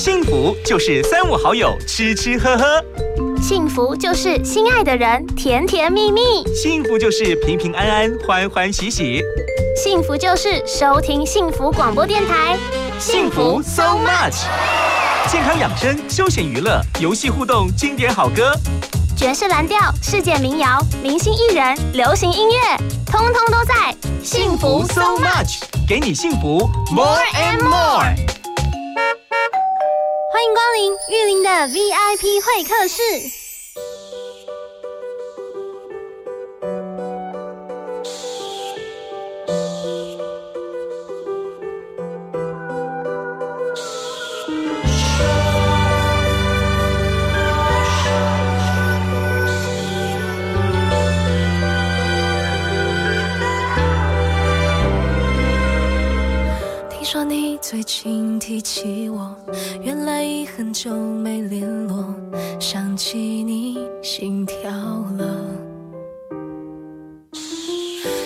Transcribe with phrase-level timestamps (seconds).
[0.00, 2.64] 幸福就是三五好友吃吃喝喝，
[3.38, 9.22] 幸福就是心爱的人甜甜蜜蜜，幸福就是平平安安欢欢喜喜，
[9.76, 12.56] 幸福就是收听幸福广播电台，
[12.98, 14.46] 幸福 so much。
[15.30, 18.54] 健康养生、休闲娱乐、游戏互动、经典好歌、
[19.14, 22.58] 爵士蓝调、世界民谣、明星艺人、流行音乐，
[23.04, 23.94] 通通都在。
[24.22, 26.66] 幸福 so much，给你幸福。
[26.90, 28.39] More and more。
[30.40, 33.49] 欢迎光临玉林的 VIP 会客室。
[57.70, 59.32] 最近提起我，
[59.80, 62.12] 原来已很久没联络。
[62.58, 64.68] 想起你，心跳
[65.16, 65.46] 了。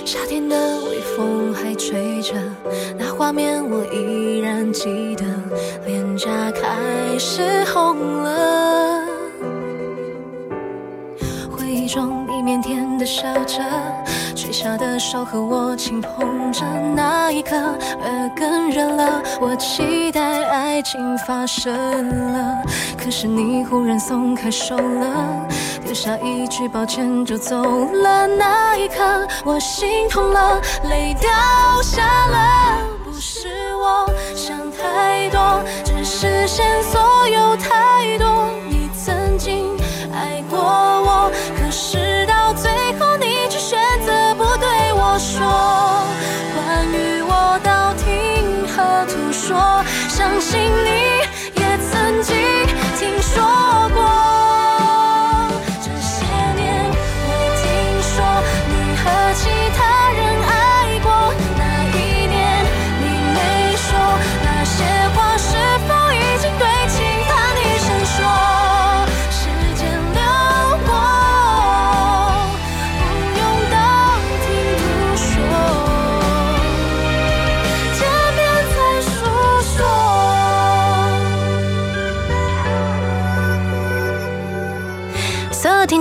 [0.02, 2.33] 夏天的微风还吹着，
[2.98, 5.27] 那画面我依然记得，
[5.84, 9.03] 脸颊开始红了。
[11.94, 13.62] 中，你腼腆的笑着。
[14.34, 19.22] 垂下的手和我轻碰着，那一刻耳根热了。
[19.40, 21.72] 我期待爱情发生
[22.32, 22.60] 了，
[22.98, 25.46] 可是你忽然松开手了，
[25.84, 28.26] 丢下一句抱歉就走了。
[28.26, 28.96] 那一刻
[29.44, 31.30] 我心痛了，泪掉
[31.80, 32.78] 下了。
[33.04, 38.48] 不是我想太多，只是线索有太多。
[38.68, 39.76] 你曾经
[40.12, 41.30] 爱过我，
[49.55, 51.13] 我，相信你。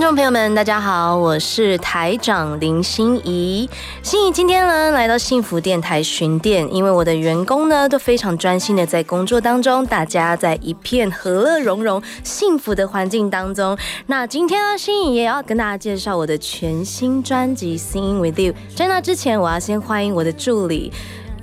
[0.03, 3.69] 众朋友们，大家好，我是台长林心怡。
[4.01, 13.77] 心怡今天呢来到幸福电台巡店，因为我的员工呢都非常专心的在工作当中，大家在一片和乐融融、幸福的环境当中。
[14.07, 18.51] 那今天呢，心怡也要跟大家介绍我的全新专辑《Singing with You》。
[18.75, 20.91] 在那之前，我要先欢迎我的助理。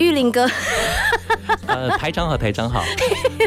[0.01, 0.49] 玉林哥，
[1.67, 2.83] 呃，台长好，台长好，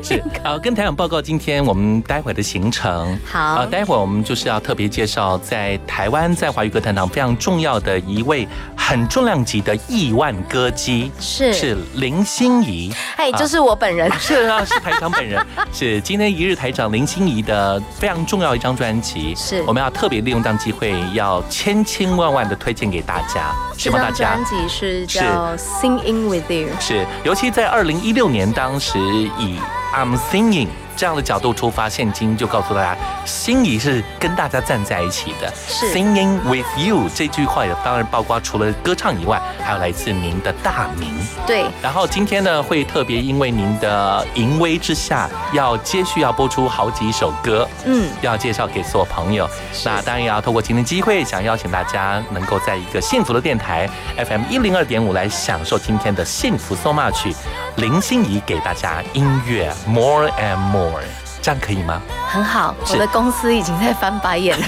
[0.03, 3.17] 是呃，跟台长报告今天我们待会的行程。
[3.25, 8.47] 好，呃，待会我们就是要特别介绍在台湾在华语歌坛上非常重要的一位
[8.77, 11.51] 很重量级的亿万歌姬，是。
[11.51, 15.43] 是林心怡，哎，就是我本人， 是啊，是台长本人，
[15.73, 19.63] 是今天一日台长林心怡的非常重要一张专辑，是。
[19.63, 26.42] 我们要特别利用这样机会，要千千万万的推荐给大家，希望大家专辑是叫 Singing with。
[26.79, 29.59] 是，尤其在二零一六年，当时以
[29.93, 30.67] I'm Singing。
[31.03, 35.53] 这样的角度出发，现今就告诉大家，心仪是跟大家站在一起的。
[35.67, 41.13] 是 Singing with you 这句话也当然包括除了歌唱以外，还有来自您的大名。
[41.45, 41.65] 对。
[41.81, 49.45] 然后今天呢，会特别因为您的淫威之下，要接续要播出好几首歌，嗯，要介绍给所有朋友。
[49.83, 57.35] 那当然也要透过今天机会，想邀请大家能够在一个幸福的电台 FM 一零二点五来享受今天的幸福 so much。
[57.75, 60.92] 林心怡给大家音乐 more and more。
[60.93, 61.22] Norway.
[61.43, 62.01] 这样可以吗？
[62.29, 64.65] 很好，我的公司已经在翻白眼了。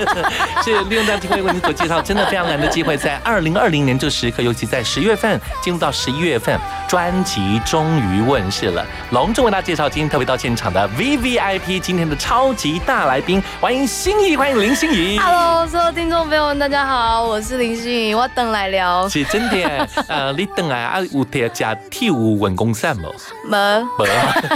[0.64, 6.58] 是利用这样机会为您所介绍，真的非常难的机会，在二零二零年这时刻，尤其在十月份进入到十一月份，
[6.88, 8.82] 专辑终于问世了。
[9.10, 15.18] 隆重为大家介绍今天特别到现场的 V V I P，今天的超级大来宾，欢迎心怡，欢迎林心怡。
[15.18, 19.06] Hello，所有听众朋友们，大家好，我是林心怡，我等来聊。
[19.10, 23.10] 是真的， 呃，你等来啊，有特加跳舞文工扇吗？
[23.46, 23.58] 没，
[23.98, 24.06] 没，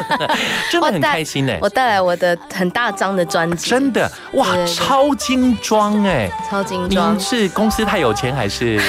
[0.72, 1.52] 真的很开心呢。
[1.60, 2.36] 我带来我的。
[2.54, 6.28] 很大张的专辑，真的哇超精装哎！
[6.50, 7.20] 超精装您。
[7.20, 8.80] 是公司太有钱还是？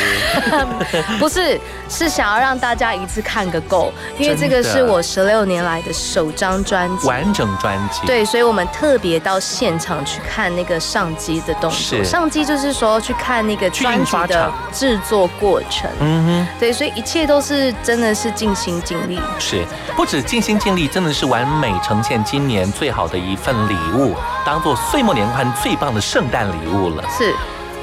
[1.19, 7.07] 不是，是想要让大家一次看个够，因为这个是我十六年来的首张专辑。
[7.07, 11.71] 完整专辑？，对，所以我们特别到现场去看那个上机的动作。
[11.71, 15.87] 是上机就是说去看那个专辑的制作过程。
[15.99, 19.19] 嗯哼对，所以一切都是真的是尽心尽力。
[19.37, 19.63] 是
[19.95, 24.15] 不止尽心尽力，真的是完美呈现今年最好的一份礼物，
[24.45, 27.03] 当做岁末年欢最棒的圣诞礼物了。
[27.09, 27.35] 是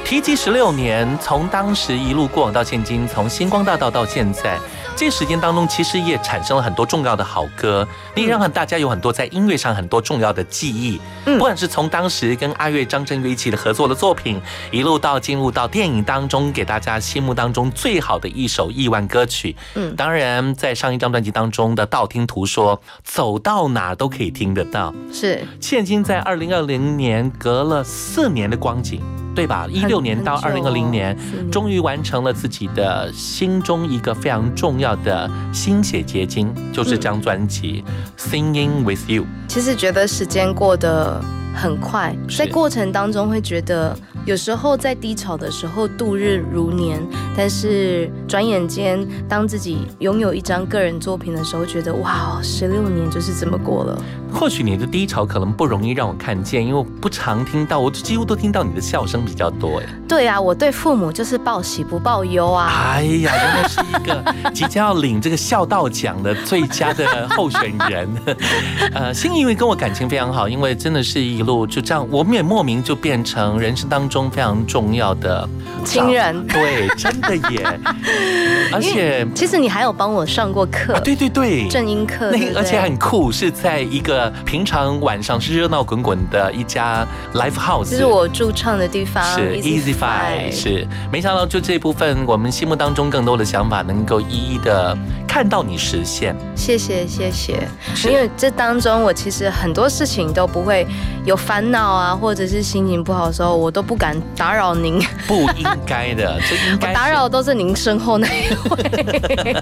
[0.05, 4.58] 提及十六年，从当时一路过往到现今，从星光大道到现在，
[4.96, 10.98] 这时间当中，其实也产生了很多重要的好歌，你也让大家有很多在音乐上很多重要的记忆。
[11.26, 14.40] 嗯不管是从当时跟阿月、张震岳一起的合作的作品，
[14.70, 19.54] 一路到进入到电影当中，给大家心目当中最好的一首亿万歌曲。
[19.75, 24.94] 嗯当然在上一张专辑当中的道听途说，走到哪都可以听得到。
[25.12, 29.02] 是，现今在二零二零年隔了四年的光景，
[29.36, 29.66] 对吧？
[29.70, 31.14] 一六年到二零二零年
[31.52, 37.84] 终于完成了自己的心中一个非常重要的心血结晶，就是这张专辑
[38.32, 39.22] 《Singing with You》。
[39.46, 41.22] 其实觉得时间过得
[41.56, 47.03] 很快，在过程当中会觉得，有时候在低潮的时候度日如年，
[47.35, 53.99] 但是转眼间，当自己拥有一张个人作品的时候，觉得哇，十六年就是这么过了。
[54.31, 59.81] 或许你的低潮可能不容易让我看见，因为我不常听到，我几乎都听到你的笑声比较多。
[59.81, 62.69] 哎，对啊，我对父母就是报喜不报忧啊。
[62.69, 68.08] 哎呀，原来是一个 即将要领这个孝道奖的最佳的候选人。
[68.93, 75.48] 呃，新因为跟我感情非常好，因为真的是一路就这样，我们也莫名就变成人生当中非常重要的
[75.84, 76.46] 亲人。
[76.48, 77.81] 对，真的耶。
[78.72, 90.87] 而且，其实你还有帮我上过课，啊，对对对，正音课，那而且很酷，是在一个平常晚上是热闹滚滚的一家 live house，这是我驻唱的地方，是 Easy Five，是。
[91.12, 94.96] 没想到就这部分，我们心目当中更多的想法能够一一的
[95.28, 96.34] 看到你实现。
[96.56, 97.69] 谢谢谢谢，
[98.04, 100.84] 因为这当中我其实很多事情都不会
[101.26, 109.56] 有烦恼啊，或者是心情不好的时候，我都不敢打扰您，不应该的，这应该打扰都是您身后那一位。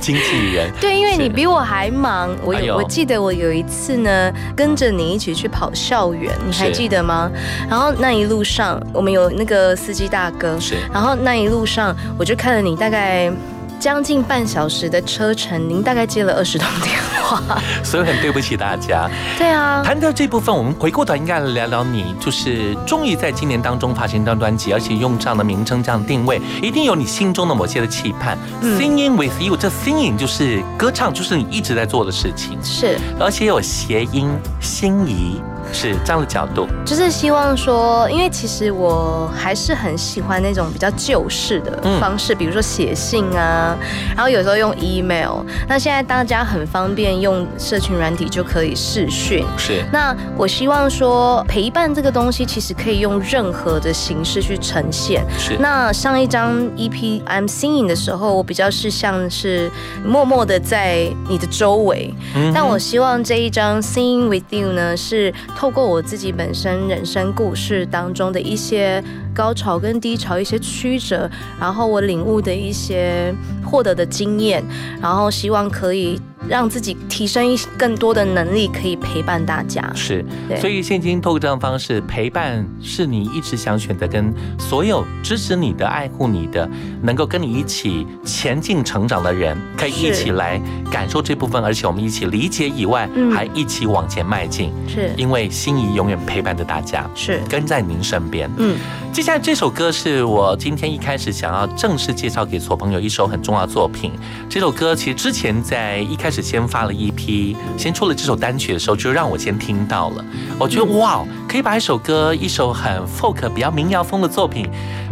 [0.00, 0.68] 经纪人。
[0.80, 7.30] 对，因为你比我还忙，我有我记得我有一次呢，跟着你一起去跑校园，你还记得吗？
[7.70, 13.32] 然后那一路上我们有那个司机大哥，是然后那一路上我就看了你大概。
[13.78, 17.42] 将近半小时的车程，您大概接了二十通电话。
[17.82, 19.08] 所以很对不起大家。
[19.36, 28.36] 对啊，谈到这部分，我们回过头应该来聊聊你，就是终于在今年当中发行一张专辑，而且用这样的名称、这样的定位，一定有你心中的某些的期盼。
[28.62, 32.98] 嗯 Singing with you，这 singing 就是歌唱，就是你一直在做的事情，是。
[33.20, 34.30] 而且有谐音、
[34.60, 35.40] 心仪，
[35.72, 36.66] 是这样的角度。
[36.84, 43.76] 就是希望说，因为其实我还是很喜欢那种比较旧式的嗯方式，比如说写信啊，
[44.16, 45.44] 然后有时候用 email。
[45.68, 49.44] 那现在大家很方便用社群软体就可以视讯。
[49.56, 55.24] 是那我希望说，陪伴这个东西其实可以用任何的形式去呈现。
[55.38, 59.70] 是，那上一张 EP I'm Singing 的时候，我比较是像是
[60.04, 69.02] 默默的在你的周围，嗯但我希望这一张 Singing with You 呢，是透过我自己本身人生故事当中的一些
[69.34, 71.28] 高潮跟低潮、一些曲折，
[71.58, 73.34] 然后我领悟的一些
[73.64, 74.62] 获得的经验，
[75.02, 76.16] 然后希望可以
[76.46, 79.90] 让自己提升一更多的能力，可以陪伴大家。
[79.94, 80.24] 是，
[80.60, 86.68] 所以现今透过这样的方式陪伴，是你一直想选择跟所有支持你的、爱护你的，
[87.02, 94.72] 能够跟你一起前进成长的人，可以一起来感受这部分，而且我们一起理解以外，嗯还一起往前迈进。
[94.88, 98.50] 是因为心仪永远陪伴着大家，是，跟在您身边。
[98.56, 98.76] 嗯，
[99.12, 104.12] 接下来这首歌是我今天一开始想要正式介绍给所有朋友一首很重要的作品。
[104.48, 110.22] 这首歌其实之前在一开开始先发了一批，先出了这首单曲的时候，就让我先听到了。
[110.58, 114.68] 我觉得哇，可以把一首歌，一首很 folk 比较民谣风的作品，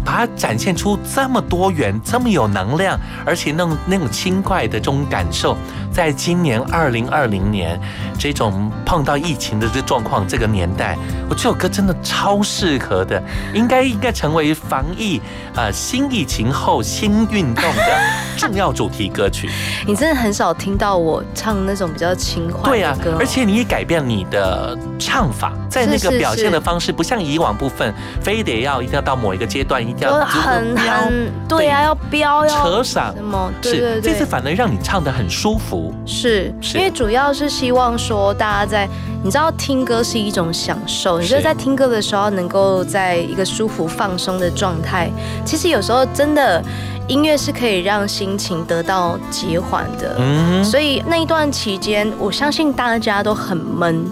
[0.07, 5.57] 把它展现出这么多元、这么有能量，而且那种那种轻快的这种感受，
[5.93, 7.79] 在今年二零二零年
[8.17, 10.97] 这种碰到疫情的这状况这个年代，
[11.29, 13.21] 我这首歌真的超适合的，
[13.53, 15.21] 应该应该成为防疫
[15.57, 18.01] 呃新疫情后新运动的
[18.39, 19.51] 重要主题歌曲。
[19.85, 33.53] 你真的很少听到我唱那种比较轻快对啊的歌，，而且你也改变你的唱法，在那个表现的是方式，不像以往部分，非得要一定要到某一个阶段，要很很对啊，要飙要扯嗓什么？
[33.63, 35.93] 对是对对，这次反而让你唱得很舒服。
[36.05, 38.89] 是是因为主要是希望说大家在
[39.23, 45.11] 你知道听歌是一种享受，你就是在听歌的时候能够在一个舒服放松的状态。
[45.45, 46.63] 其实有时候真的
[47.09, 50.17] 音乐是可以让心情得到减缓的。
[50.19, 54.05] 嗯，所以那一段期间，我相信大家都很闷，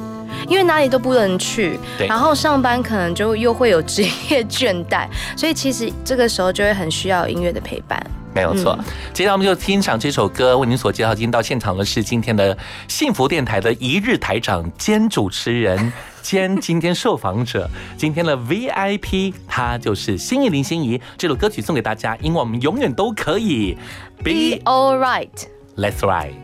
[0.49, 8.05] 因为哪里都不能去对，然后上班可能就又会有职业倦怠，所以其实这个时候就会很需要音乐的陪伴。
[8.35, 8.77] 没有错。
[8.81, 10.59] 嗯接下来我们就欣赏这首歌。
[10.59, 12.57] 为您所介绍，今天到现场的是今天的
[12.89, 21.01] 幸福电台的一日台长兼主持人兼 今天受访者，今天的 VIP，他就是心仪林心怡。
[21.17, 23.79] 这首歌曲送给大家，因为我们永远都可以
[24.19, 25.29] Be be all right。
[25.77, 26.44] ride。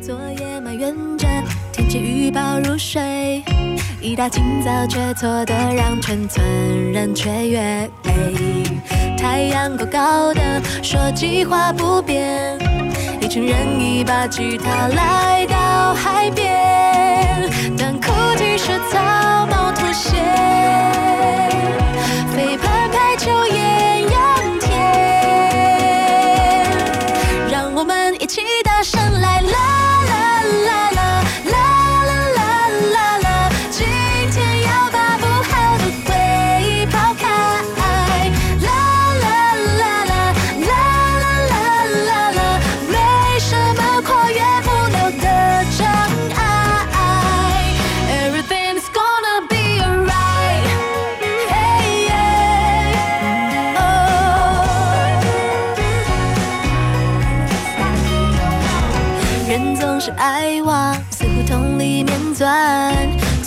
[0.00, 1.26] 昨夜埋怨着
[1.72, 3.42] 天气预报入睡，
[4.00, 6.44] 一大清早却错得让全村
[6.92, 7.90] 人雀跃。
[9.18, 10.40] 太阳高高的，
[10.82, 12.56] 说计划不变，
[13.20, 20.16] 一群人一把吉他来到海边，但哭泣是草帽吐血，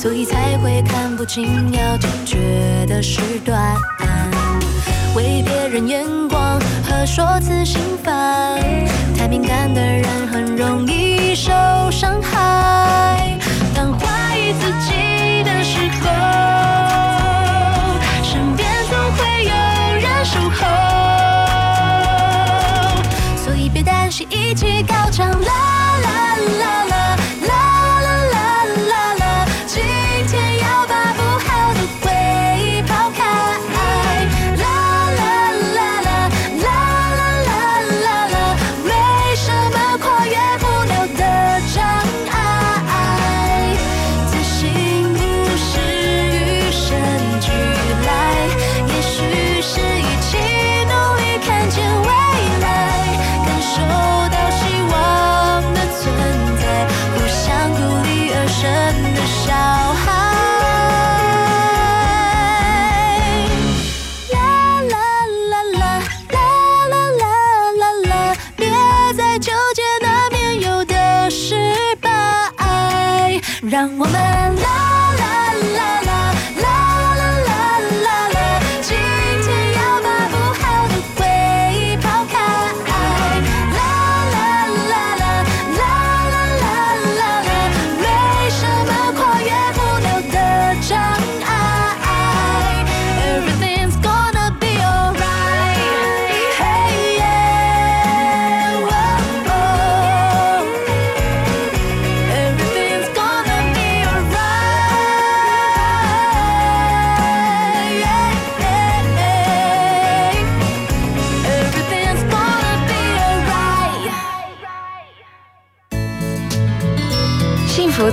[0.01, 3.75] 所以才会看不清要解决的时段。
[5.13, 8.57] 为别人眼光和说辞心烦，
[9.17, 11.51] 太敏感的人很容易受
[11.91, 13.18] 伤害。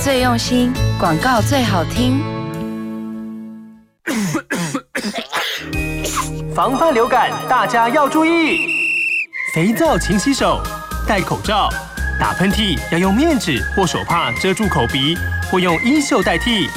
[0.07, 2.23] 最用心，广告最好听。
[6.55, 8.69] 防范流感，大家要注意。
[9.53, 10.63] 肥皂勤洗手，
[11.09, 11.69] 戴口罩，
[12.21, 15.19] 打喷嚏要用面纸或手帕遮住口鼻，
[15.51, 16.69] 或用衣袖代替。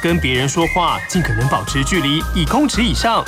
[0.00, 3.24] 跟别人说话尽可能保持距离一公尺以上。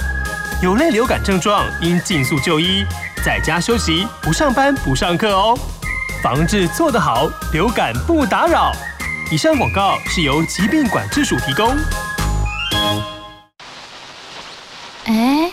[0.63, 2.87] 有类流感症状应尽速就医，
[3.25, 5.59] 在家休息，不上班不上课哦。
[6.23, 8.71] 防治做得好，流感不打扰。
[9.31, 11.77] 以上广告是由疾病管制署提供。
[15.05, 15.51] 哎，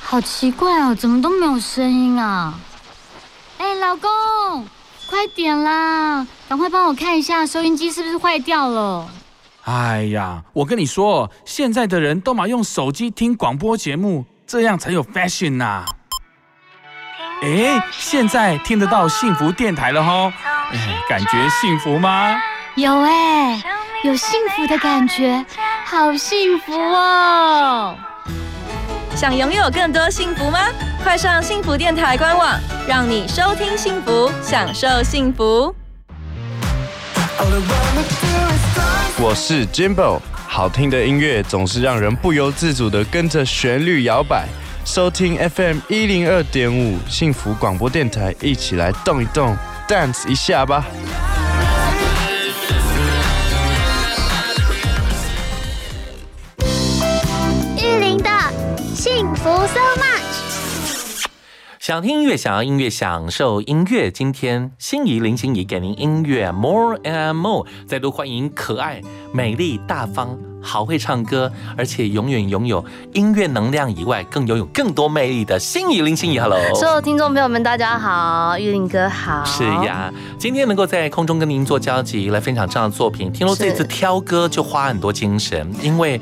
[0.00, 2.54] 好奇怪哦，怎么都没有声音啊？
[3.58, 4.08] 哎，老公，
[5.08, 9.08] 快点啦，赶快帮我看一下收音机是不是坏掉了。
[9.64, 15.84] 哎呀，我跟你说，现在的人都嘛用手机听广播节目，这样才有 fashion 呐、
[17.42, 20.32] 哎，现在听得到幸福电台了吼，
[20.70, 22.36] 哎，感觉幸福吗？
[22.80, 23.62] 有哎，
[24.04, 25.44] 有幸福的感觉，
[25.84, 27.94] 好幸福哦！
[29.14, 30.58] 想拥有更多幸福吗？
[31.04, 32.58] 快上幸福电台官网，
[32.88, 35.74] 让你收听幸福，享受幸福。
[39.18, 40.18] 我是 Jimbo，
[40.48, 44.46] 好听的音乐总是让人不由自主的跟着旋律摇摆。
[44.86, 49.54] 收听 FM 一零二点五幸福广播电台，一起来动一动
[49.86, 50.86] ，dance 一下吧。
[61.90, 64.12] 想听音乐，想要音乐，享受音乐。
[64.12, 69.00] 今天心仪林心怡给您音乐 More and More，再度欢迎可爱、
[69.32, 76.38] 美丽、大方、好会唱歌，而且永远拥有音乐能量以外，更拥有更多魅力的心仪林心怡。
[76.38, 79.44] Hello，所有听众朋友们，大家好，玉林哥好。
[79.44, 86.20] 是呀，今天能够在空中跟您做交集，来分享这样的作品，听说这次挑歌就花很多精神，因为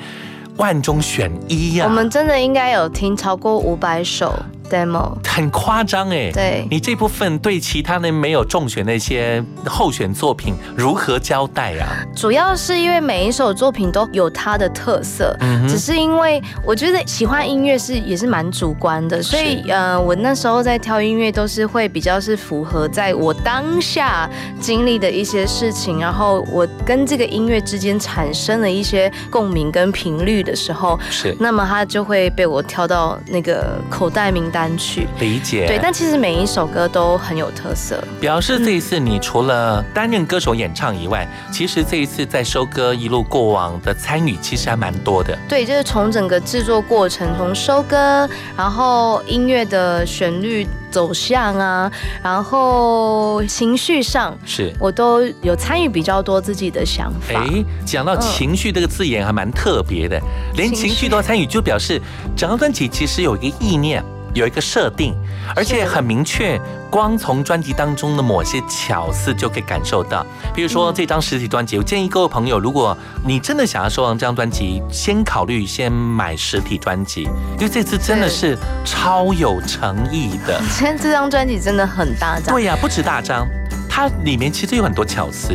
[0.56, 4.34] 万中选一呀、我们真的应该有听超过五百首
[4.68, 6.66] demo，很夸张哎，对。
[6.70, 11.88] 你这部分对其他的没有中选那些候选作品如何交代啊？
[12.14, 24.28] 主要是因为每一首作品都有它的特色，嗯只是因为我觉得喜欢音乐是也是蛮主观的，所以呃，我那时候在挑音乐都是会比较是符合在我当下
[24.60, 31.36] 经历的一些事情，然后我跟这个音乐之间产生了一些共鸣跟频率的时候，是。
[31.38, 35.06] 那么它就会被我挑到那个口袋名单去。
[35.20, 38.02] 理解，对，但其实每一首歌都很有特色。
[38.20, 45.36] 表示这一次你除了担任歌手演唱以外，其实这一次在收歌一路过往的参与其实还蛮多的。
[45.48, 51.90] 对，就是从整个制作过程，从收歌，然后音乐的旋律走向啊，
[52.22, 57.38] 然后情绪上，是我都有参与比较多自己的想法。
[57.38, 60.20] 哎，讲到情绪这个字眼还蛮特别的，
[60.54, 62.00] 连情绪都要参与，就表示
[62.36, 64.02] 整张专辑其实有一个意念，
[64.38, 65.14] 有一个设定，
[65.54, 66.60] 而且很明确。
[66.90, 77.24] 光从专辑当中的某些巧思就可以感受到，比如说这张实体专辑，我建议各位朋友，如果你真的想要收藏这张专辑，先考虑先买实体专辑，
[77.58, 80.58] 因为这次真的是超有诚意的。
[80.70, 83.46] 今天这张专辑真的很大张，对呀、不止大张。
[83.86, 85.52] 它里面其实有很多巧思，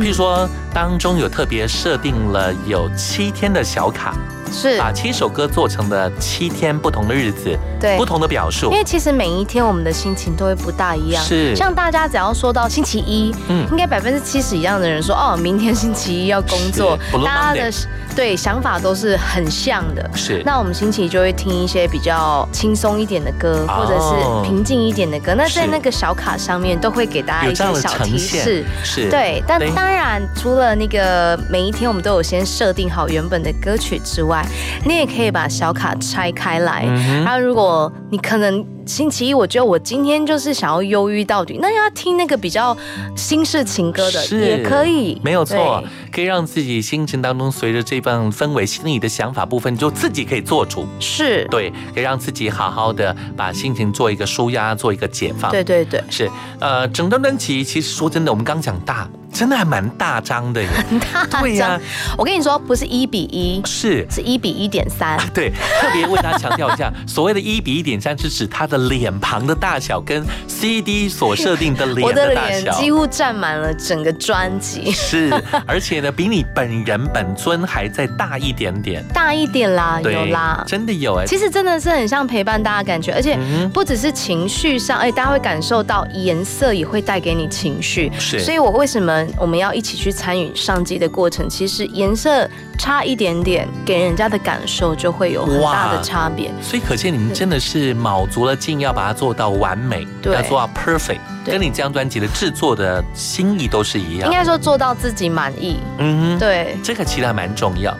[0.00, 4.14] 譬如说当中有特别设定了有七天的小卡，
[4.50, 4.78] 是。
[4.78, 7.96] 把七首歌做成了七天不同的日子，对。
[7.96, 8.66] 不同的表述。
[8.66, 8.72] 因。
[8.72, 11.22] 为其实每一天我们的心情都会不大一样。
[11.24, 11.54] 是。
[11.54, 13.66] 像大家只要说到星期一，嗯。
[13.70, 16.98] 应该百分之七十以上的人说，哦，明天星期一要工作。
[17.24, 17.72] 大家的
[18.16, 20.10] 对想法都是很像的。
[20.14, 20.42] 是。
[20.44, 23.74] 那我们星期一就会听一些比较轻松一点的歌，哦。
[23.74, 25.34] 或者是平静一点的歌。
[25.34, 28.64] 那在那个小卡上面都会给大家一些小提示。
[28.82, 29.08] 是。
[29.10, 34.39] 对，但当然，除了那个每一天我们都有先设定好原本的歌曲之外，
[34.84, 36.84] 你也可以把小卡拆开来。
[37.24, 42.76] 然后，如果你可能星期一，我觉得我今天就是想要忧郁到底，那要听那个比较
[43.16, 45.80] 心事情歌的是也可以，没有错，
[46.12, 50.84] 可以让自己心情当中随着这份氛围、心里的想法部分，就自己可以做主。
[50.98, 55.52] 是，对，可以让自己好好的把心情做一个舒压，做一个解放。
[55.52, 60.68] 对对对，是，呃，整张专辑其实说真的，我们刚讲大，真的还蛮大张的耶。
[61.30, 61.80] 大对呀张。
[62.18, 64.04] 我跟你说，不是一比一，是。
[64.10, 65.16] 是一比一点三。
[65.32, 65.50] 对，
[65.80, 72.58] 特别为大家强调一下， 所谓的一比一点三是指它的脸庞的大小跟 CD 所设定的脸的的大小。
[72.58, 75.30] 脸几乎占满了整个专辑，是，
[75.66, 79.04] 而且呢，比你本人本尊还再大一点点。
[79.14, 80.64] 大一点啦，有啦，。
[80.66, 81.24] 真的有哎。
[81.26, 83.38] 其实真的是很像陪伴大家的感觉，而且
[83.72, 88.12] 不只是情绪上，而且大家会感受到颜色也会带给你情绪。
[88.18, 91.48] 是所以我为什么我们要一起去参与上机的过程？
[91.48, 96.50] 其实颜色差一点点，给人家的感受就会有很大的差别。
[96.62, 104.30] 所以可见你们真的是卯足了劲，要把它做到完美，对要做到 perfect，跟你这张专辑的制作的心意都是一样。
[104.30, 105.78] 应该说做到自己满意。
[105.98, 107.92] 嗯哼，对，这个其实还蛮重要。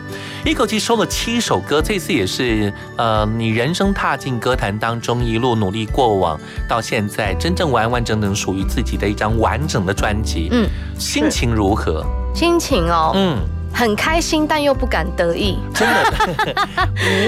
[0.45, 10.47] 一口气收了七首歌，这次也是呃，你人生踏进歌坛当中一路努力过往，到现在真正完完整整属于自己的一张完整的专辑。
[10.51, 12.03] 嗯，心情如何？
[12.33, 13.37] 心情哦，嗯，
[13.73, 15.57] 很开心，但又不敢得意。
[15.73, 16.67] 真的，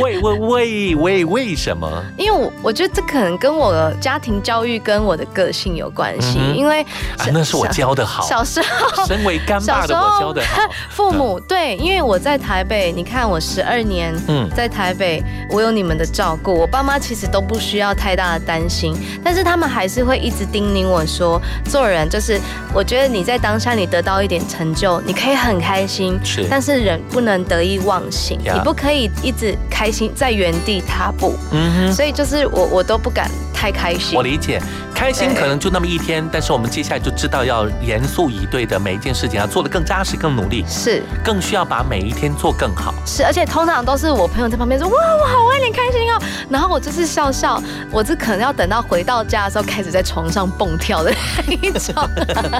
[0.01, 1.89] 为为为为为什么？
[2.17, 6.81] 因为我我觉得这可能跟我的家庭教育跟我的个性有关系，嗯因为
[7.17, 8.27] 啊，那是我教的好。
[8.27, 10.61] 小时候身为干爸的我教的好。
[10.89, 22.39] 父母对，因为我在台北，你看我十二年，嗯在台北，我有你们的照顾，我爸妈其实都不需要太大的担心，但是他们还是会一直叮咛我说，做人就是，
[22.73, 31.35] 我觉得你在当下你得到一点成就，你可以很开心，是但是人不能得意忘形，呀你不可以一直开心在原地踏步。
[31.51, 31.93] 嗯哼。
[31.93, 34.17] 所以就是我我都不敢太开心。
[34.17, 34.61] 我理解，
[34.95, 42.93] 开心可能就那么一天，但是我们接下来就知道要严肃以对的每一件事情，要做的更扎实、更努力，是更需要把每一天做更好。
[43.05, 51.13] 是，而且通常都是我朋友在旁边说哇，我好为你开心哦，然后我就是笑笑，我这可能要等到回到家的时候开始在床上蹦跳的
[51.47, 51.93] 那一种。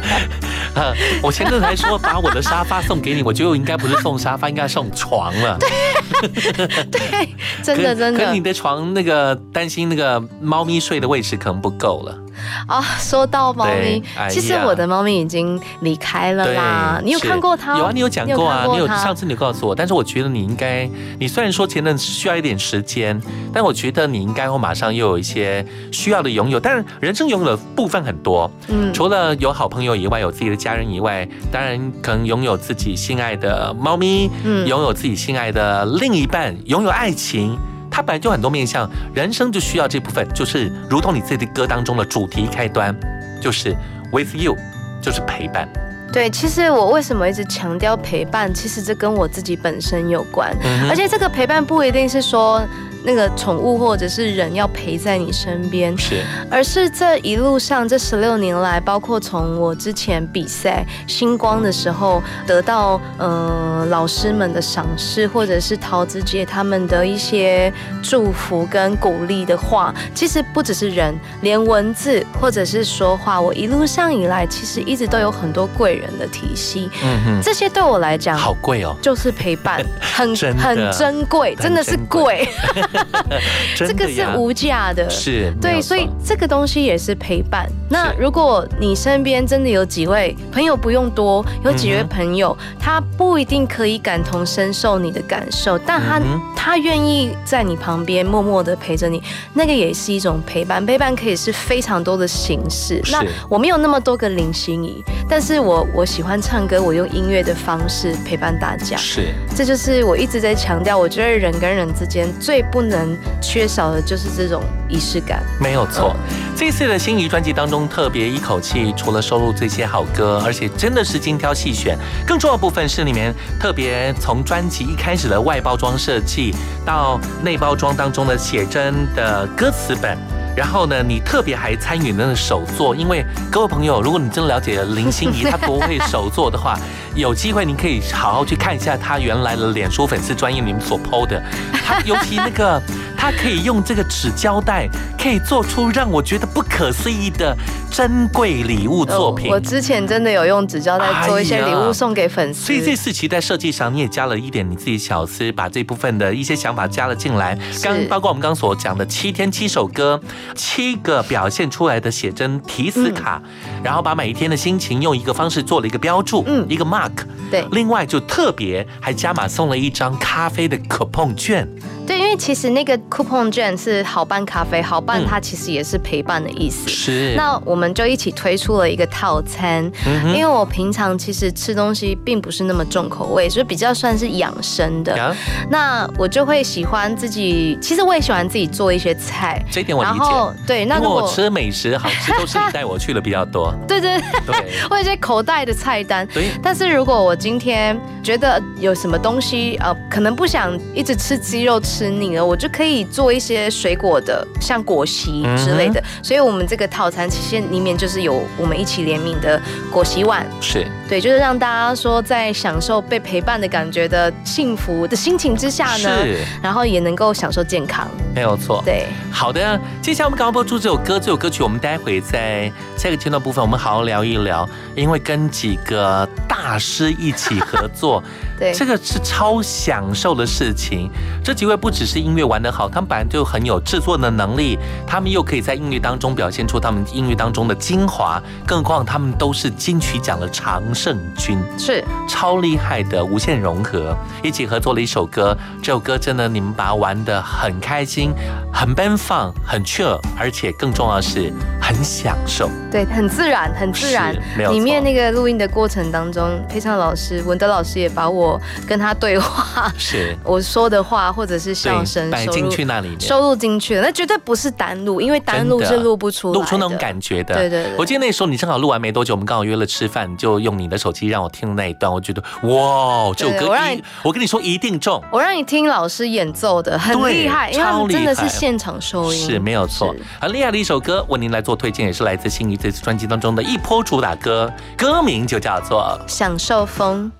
[0.75, 5.57] 呃，我前阵子还说把我的沙发送给你，我觉得我应该不是送沙发，应该送床了。
[6.19, 7.29] 对， 对
[7.63, 12.19] 真的真的可你的床那个担心那个猫咪睡的位置可能不够了。
[12.67, 16.99] 啊，说到猫咪哎，其实我的猫咪已经离开了啦。
[17.01, 17.77] 你有看过它？
[17.77, 23.17] 有啊，你有讲过啊，你有上次你有告诉我，但是我觉得你应该，你虽然说前阵需要一点时间，
[23.53, 26.59] 但我觉得你应该会马上又有一些需要的拥有。
[26.59, 37.57] 但是人生拥有的部分很多，嗯除了有好朋友以外，有自己的家人以外，当然可能拥有自己心爱的猫咪，嗯拥有自己心爱的另一半，拥有爱情。
[37.91, 42.95] 它本来就很多面向，人生就需要这部分，就是如同你自己的歌当中的主题开端，
[43.39, 43.75] 就是
[44.11, 44.57] with you，
[44.99, 45.69] 就是陪伴。
[46.11, 48.51] 对，其实我为什么一直强调陪伴？
[48.51, 52.63] 其实这跟我自己本身有关，嗯而且这个陪伴不一定是说
[53.03, 56.23] 那个宠物或者是人要陪在你身边，是。
[56.49, 77.41] 而是这一路上这十六年来，包括从我之前比赛星光的时候得到呃老师们的赏识，或者是桃子姐他们的一些祝福跟鼓励的话，其实不只是人，连文字或者是说话，我一路上以来其实一直都有很多贵人的体系，嗯哼。
[77.41, 82.83] 这些对我来讲好贵哦，就是陪伴，很 很珍贵，真的是贵，真
[83.75, 87.67] 这个是无价的，是对，所以这个东西也是陪伴。
[87.89, 99.21] 那如果你身边真的有几位朋友，不用多，有几位朋友，他不一定可以感同身受你的感受，但他、嗯他愿意在你旁边默默的陪着你，
[99.53, 100.85] 那个也是一种陪伴。
[100.85, 103.01] 陪伴可以是非常多的形式。
[103.11, 108.95] 那我没有那么多个林心怡，但是我我喜欢唱歌，我用音乐的方式陪伴大家。
[108.95, 115.43] 是这就是我一直在强调，我觉得人跟人之间最不能缺少的就是这种仪式感。
[115.59, 116.15] 没有错。
[116.55, 121.97] 这次的心仪专辑当中，特别一口气除了收录这些好歌，而且真的是精挑细选。
[122.25, 126.53] 更重要的部分是里面特别从专辑一开始的外包装设计，
[126.85, 130.17] 到内包装当中的写真的歌词本。
[130.55, 136.77] 然后呢，你特别还参与那个手作，因为各位朋友，如果你真的了解林心怡她多会手作的话，
[137.15, 141.41] 有机会你可以好好去看一下她原来的脸书粉丝专业里面所 PO 的，
[141.83, 142.81] 她尤其那个
[143.23, 144.85] 她可以用这个纸胶带，
[145.17, 147.55] 可以做出让我觉得不可思议的
[147.89, 149.49] 珍贵礼物作品。
[149.49, 157.57] 哦我之前真的有用纸胶带做一些礼物送给粉丝，所以这次其实在设计上，你也加了一点你自己小思，把这部分的一些想法加了进来。
[157.81, 160.19] 刚包括我们刚刚所讲的七天七首歌，
[160.53, 163.41] 七个表现出来的写真提词卡，
[163.81, 167.11] 然后把每一天的心情用一个方式做了一个标注，嗯一个 mark。
[167.49, 171.65] 对另外就特别还加码送了一张咖啡的 coupon 券。
[172.05, 176.89] 对，因为其实那个 coupon 券是好办咖啡，好伴嗯它其实也是陪伴的意思。
[176.89, 185.17] 是那我们就一起推出了一个套餐，嗯因为我平常其实吃东西并不是那么重口味，所以比较算是养生的。
[185.17, 185.35] 呀
[185.69, 189.63] 那我就会喜欢自己，其实我也喜欢自己做一些菜。
[189.71, 190.59] 这一点我理然后解。
[190.67, 193.73] 对，那如果我吃美食好吃都是你带我去的比较多。
[193.87, 194.55] 对对对
[194.89, 196.27] 或者 一些口袋的菜单。
[196.33, 205.99] 对但是如果我今天觉得有什么东西呃，可能不想一直吃鸡肉吃腻了，我就可以做一些水果的，像果昔之类的。
[205.99, 210.45] 嗯所以我们这个套餐其实里面就是有我们一起联名的果昔碗。
[210.61, 218.07] 是对，就是让大家说在享受被陪伴的感觉的幸福的心情之下呢是，然后也能够享受健康。
[218.33, 218.81] 没有错。
[218.85, 228.23] 对，好的，接下来我们刚刚播出这首歌，这首歌曲我们待会在下一个阶段部分，我们好好聊一聊，因为跟几个大师一起合作，
[228.57, 231.09] 对这个是超享受的事情。
[231.43, 245.57] 这几位不只是音乐玩得好，他们本来就很有制作的能力，他们又可以在音乐当中表现出他们音乐当中的精华，更何况他们都是金曲奖的常胜军，是超厉害的无限融合，一起合作了一首歌。
[245.81, 248.31] 这首歌真的你们把它玩得很开心，
[248.71, 252.69] 很奔放，很 chill，而且更重要的是很享受。
[252.89, 254.71] 对，很自然，很自然没有。
[254.71, 263.19] 里面那个录音的过程当中，配唱老师文德老师也把我跟他对话，是我说的话或者是对笑声摆进收入去那里面。
[263.19, 267.55] 收录进去的，那绝对不是单录，因为单录是录不出来的，录出那种感觉的。
[267.55, 275.21] 对对对我记得那时候你正好录完没多久，我们刚好约了吃饭，就用你的手机让我听那一段，我觉得哇，这首歌一我让你，我跟你说一定中。
[275.31, 287.31] 我让你听老师演奏的，很厉害，因为他们真的是现场收音，是没有错，很厉害的一首歌，为您来做推荐，也是来自心仪这次专辑当中的一波主打歌，歌名就叫做享受风。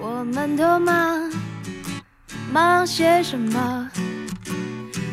[0.00, 1.30] 我们都忙，
[2.52, 3.88] 忙些什么？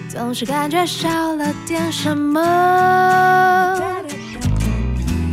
[0.10, 2.40] 总是感觉少了点什么。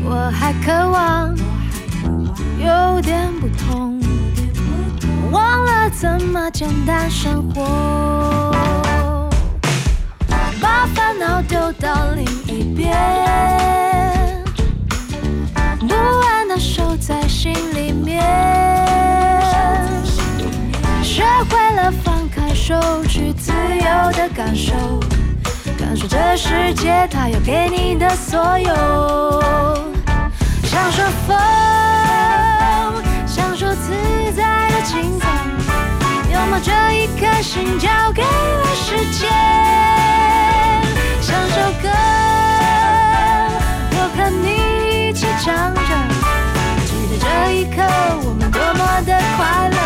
[0.05, 1.33] 我还渴望
[2.59, 4.01] 有点不同，
[5.31, 8.51] 忘了怎么简单生活，
[10.61, 14.45] 把烦恼丢到另一边，
[15.79, 15.95] 不
[16.27, 18.52] 安的守在心里面。
[21.91, 22.75] 放开手，
[23.09, 24.73] 去自由的感受，
[25.79, 29.83] 感受这世界它要给你的所有。
[30.65, 31.37] 享受风，
[33.27, 33.93] 享受自
[34.35, 35.29] 在的轻松，
[36.33, 39.31] 拥抱这一颗心交给了时间。
[41.21, 41.89] 享受歌，
[43.93, 45.81] 我和你一起唱着，
[46.87, 47.83] 记得这一刻
[48.25, 49.77] 我们多么的快乐。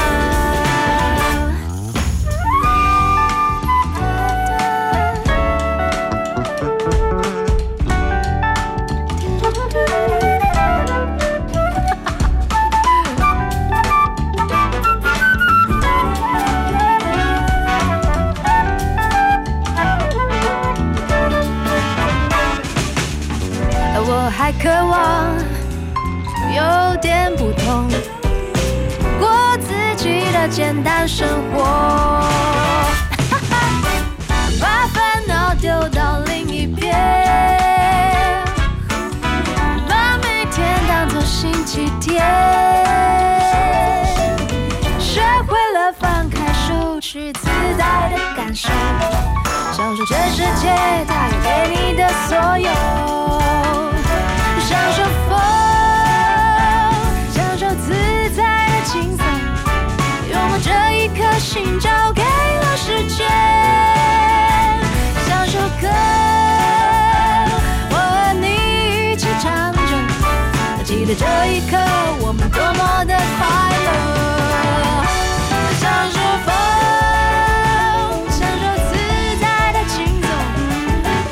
[30.48, 31.64] 简单生活，
[34.60, 36.94] 把烦恼丢到另一边，
[39.88, 42.24] 把每天当作星期天，
[44.98, 48.68] 学会了放开手，去自在的感受。
[49.72, 50.72] 享受这世界
[51.06, 52.70] 它给你的所有，
[61.56, 63.26] 心交给了时间，
[65.26, 65.88] 享受歌，
[67.90, 68.44] 我和你
[69.12, 69.78] 一起唱着，
[70.84, 71.78] 记得这一刻
[72.20, 73.46] 我们多么的快
[73.86, 73.88] 乐，
[75.80, 76.52] 享受风。
[78.30, 78.92] 享受自
[79.40, 80.28] 在的轻松，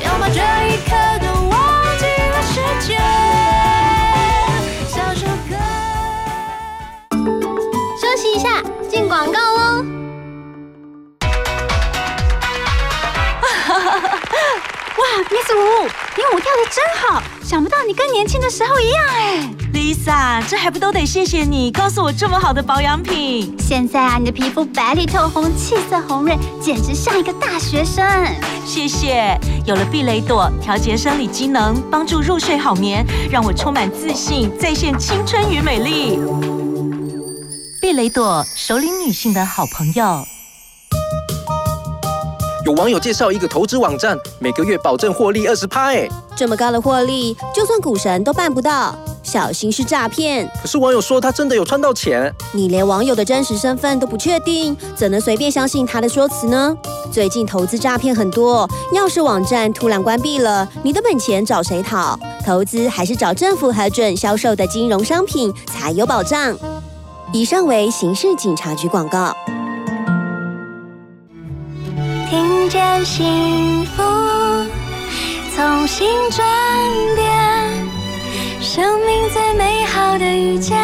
[0.00, 1.54] 拥抱这一刻都忘
[1.98, 2.54] 记了时
[2.87, 2.96] 间，
[4.88, 5.52] 享受歌。
[8.00, 8.48] 休息一下，
[8.88, 9.38] 进广告
[15.34, 15.84] ，Miss 吴，
[16.16, 19.50] 你舞跳的真好，想不到你跟年轻的时候一样哎。
[19.72, 23.56] Lisa，这还不都得谢谢你告诉我这么好的保养品？
[23.58, 28.06] 现在啊，你的皮肤白里透红，气色红润，简直像一个大学生。
[28.64, 36.20] 谢谢，有了碧蕾朵调节生理机能，帮助入睡好眠，让我充满自信，再现青春与美丽。
[37.80, 40.24] 碧蕾朵，首领女性的好朋友。
[42.64, 50.50] 有网友介绍一个投资网站，每个月保证获利二十趴，哎，这么高的获利，就算股神都办不到，小心是诈骗。
[50.62, 52.35] 可是网友说他真的有赚到钱。
[52.53, 56.74] 你连网友的真实身份都不确定，怎能随便相信他的说辞呢？
[57.12, 62.18] 最近投资诈骗很多，要是网站突然关闭了，你的本钱找谁讨？
[62.46, 66.57] 投资还是找政府核准销售的金融商品才有保障。
[67.31, 69.37] 以上为刑事警察局广告。
[72.34, 74.02] 听见幸福，
[75.54, 76.44] 从心转
[77.14, 77.30] 变，
[78.60, 80.76] 生命最美好的遇见，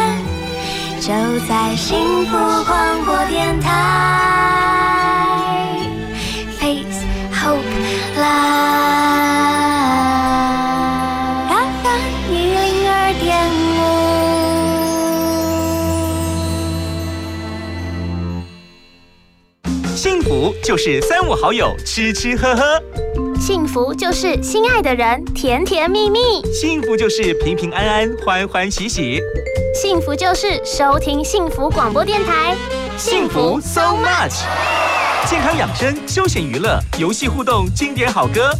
[1.01, 1.11] 就
[1.49, 4.70] 在幸福广播电台。
[20.51, 22.81] 福就是三五好友吃吃喝喝，
[23.39, 26.19] 幸福就是心爱的人甜甜蜜蜜，
[26.53, 29.21] 幸福就是平平安安欢欢喜喜，
[29.73, 32.55] 幸福就是收听幸福广播电台，
[32.97, 34.43] 幸福 so much。
[35.25, 38.51] 健康养生、休闲娱乐、游戏互动、经典好歌，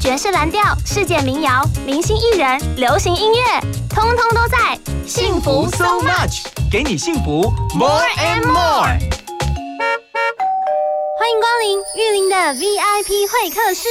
[0.00, 4.78] 爵士蓝调、世界民谣、明星艺人、流行音乐，通通都在。
[5.04, 9.25] 幸福 so much，给你幸福 more and more。
[11.26, 13.88] 欢迎光临玉林的 VIP 会客室。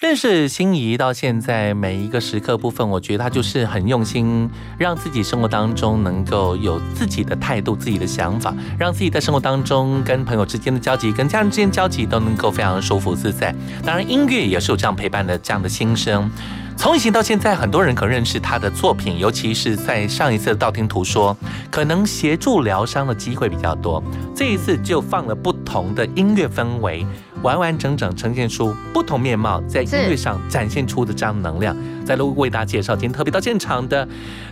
[0.00, 13.54] 认识心仪到现在每一个时刻部分，我觉得他就是很用心，让自己生活当中能够有自己的态度、自己的想法，让自己在生活当中跟朋友之间的交集、跟家人之间交集都能够非常舒服自在。
[13.82, 16.30] 当然，音乐也是有这样陪伴的这样的心声。
[16.74, 21.36] 从以前到现在，很多人可能认识他的作品，尤其是在上一次道听途说，
[21.70, 24.02] 可能协助疗伤的机会比较多。
[24.34, 27.06] 这一次就放了不同的音乐氛围。
[27.42, 34.06] 完完整整呈现出不同面貌，在音乐上展现出的这样能量，在录为大家介绍今天特别到现场的